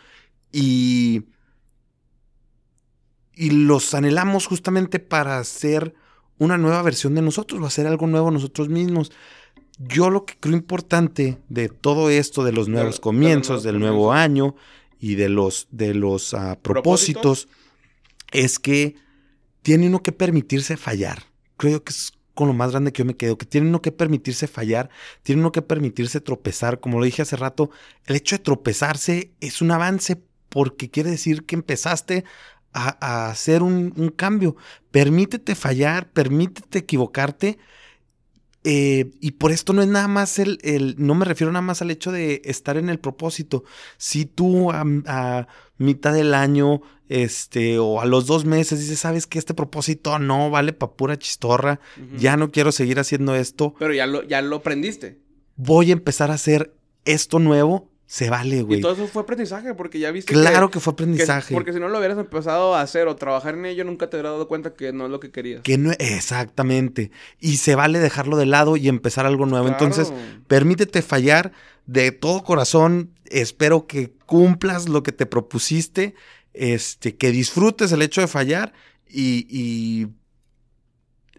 [0.51, 1.23] y,
[3.33, 5.95] y los anhelamos justamente para hacer
[6.37, 9.11] una nueva versión de nosotros o hacer algo nuevo nosotros mismos.
[9.79, 14.55] Yo lo que creo importante de todo esto, de los nuevos comienzos, del nuevo año
[14.99, 17.47] y de los, de los ah, propósitos,
[18.31, 18.95] es que
[19.63, 21.23] tiene uno que permitirse fallar.
[21.57, 23.91] Creo que es con lo más grande que yo me quedo, que tiene uno que
[23.91, 24.89] permitirse fallar,
[25.23, 26.79] tiene uno que permitirse tropezar.
[26.79, 27.71] Como lo dije hace rato,
[28.05, 32.25] el hecho de tropezarse es un avance porque quiere decir que empezaste
[32.73, 34.55] a, hacer un, cambio.
[34.91, 37.57] Permítete fallar, permítete equivocarte.
[38.67, 41.83] Eh, y por esto no es nada más el, el, no me refiero nada más
[41.83, 43.63] al hecho de estar en el propósito.
[43.97, 45.47] Si tú a, a
[45.77, 50.49] mitad del año este, o a los dos meses dices, sabes que este propósito no
[50.49, 51.79] vale para pura chistorra,
[52.17, 53.75] ya no quiero seguir haciendo esto.
[53.77, 55.19] Pero ya lo, ya lo aprendiste.
[55.55, 56.73] Voy a empezar a hacer
[57.05, 58.79] esto nuevo, se vale, güey.
[58.79, 60.31] Y todo eso fue aprendizaje, porque ya viste.
[60.31, 61.53] Claro que, fue aprendizaje.
[61.53, 64.33] porque si no lo hubieras empezado a hacer o trabajar en ello, nunca te hubieras
[64.33, 65.61] dado cuenta que no es lo que querías.
[65.63, 67.11] Que no, exactamente.
[67.39, 69.67] Y se vale dejarlo de lado y empezar algo nuevo.
[69.67, 70.13] Entonces,
[70.47, 71.51] permítete fallar
[71.87, 73.11] de todo corazón.
[73.25, 76.13] Espero que cumplas lo que te propusiste
[76.55, 78.73] este, que disfrutes el hecho de fallar
[79.07, 80.07] y,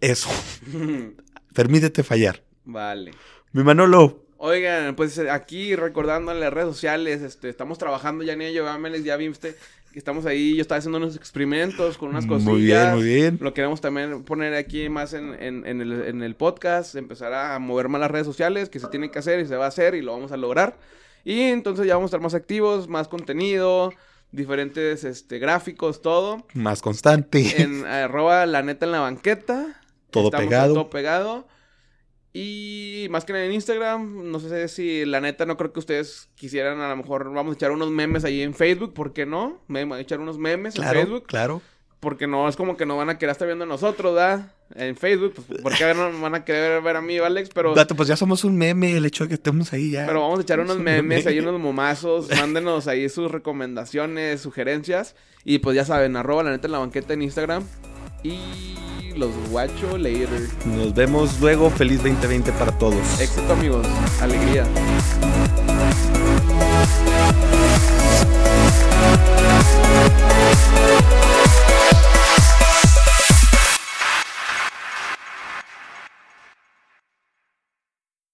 [0.00, 0.28] eso.
[1.54, 2.42] Permítete fallar.
[2.64, 3.12] Vale.
[3.52, 4.25] Mi Manolo.
[4.38, 9.04] Oigan, pues aquí recordando en las redes sociales, este, estamos trabajando ya en ello, Ameles,
[9.04, 9.56] ya viste
[9.96, 12.50] que estamos ahí, yo estaba haciendo unos experimentos con unas cosillas.
[12.50, 13.38] Muy bien, muy bien.
[13.40, 17.88] Lo queremos también poner aquí más en, en, el, en el podcast, empezar a mover
[17.88, 20.02] más las redes sociales, que se tiene que hacer y se va a hacer y
[20.02, 20.76] lo vamos a lograr.
[21.24, 23.90] Y entonces ya vamos a estar más activos, más contenido,
[24.32, 26.46] diferentes este, gráficos, todo.
[26.52, 27.62] Más constante.
[27.62, 29.80] En arroba la neta en la banqueta.
[30.10, 30.74] Todo pegado.
[30.74, 31.48] Todo pegado.
[32.38, 36.28] Y más que nada en Instagram, no sé si la neta no creo que ustedes
[36.34, 39.62] quisieran, a lo mejor vamos a echar unos memes ahí en Facebook, ¿por qué no?
[39.68, 41.24] Me, a echar unos memes en Facebook.
[41.26, 41.62] Claro.
[41.98, 44.52] Porque no es como que no van a querer estar viendo a nosotros, ¿da?
[44.74, 47.72] En Facebook, pues, porque no van a querer ver a mí, Alex, pero...
[47.72, 50.04] pues ya somos un meme, el hecho de que estemos ahí ya.
[50.04, 55.16] Pero vamos a echar unos memes, ahí unos momazos, mándenos ahí sus recomendaciones, sugerencias.
[55.42, 57.64] Y pues ya saben, arroba la neta en la banqueta en Instagram.
[58.22, 58.74] Y
[59.16, 60.48] los guacho later.
[60.66, 61.70] Nos vemos luego.
[61.70, 63.18] Feliz 2020 para todos.
[63.18, 63.86] Éxito, amigos.
[64.20, 64.66] Alegría.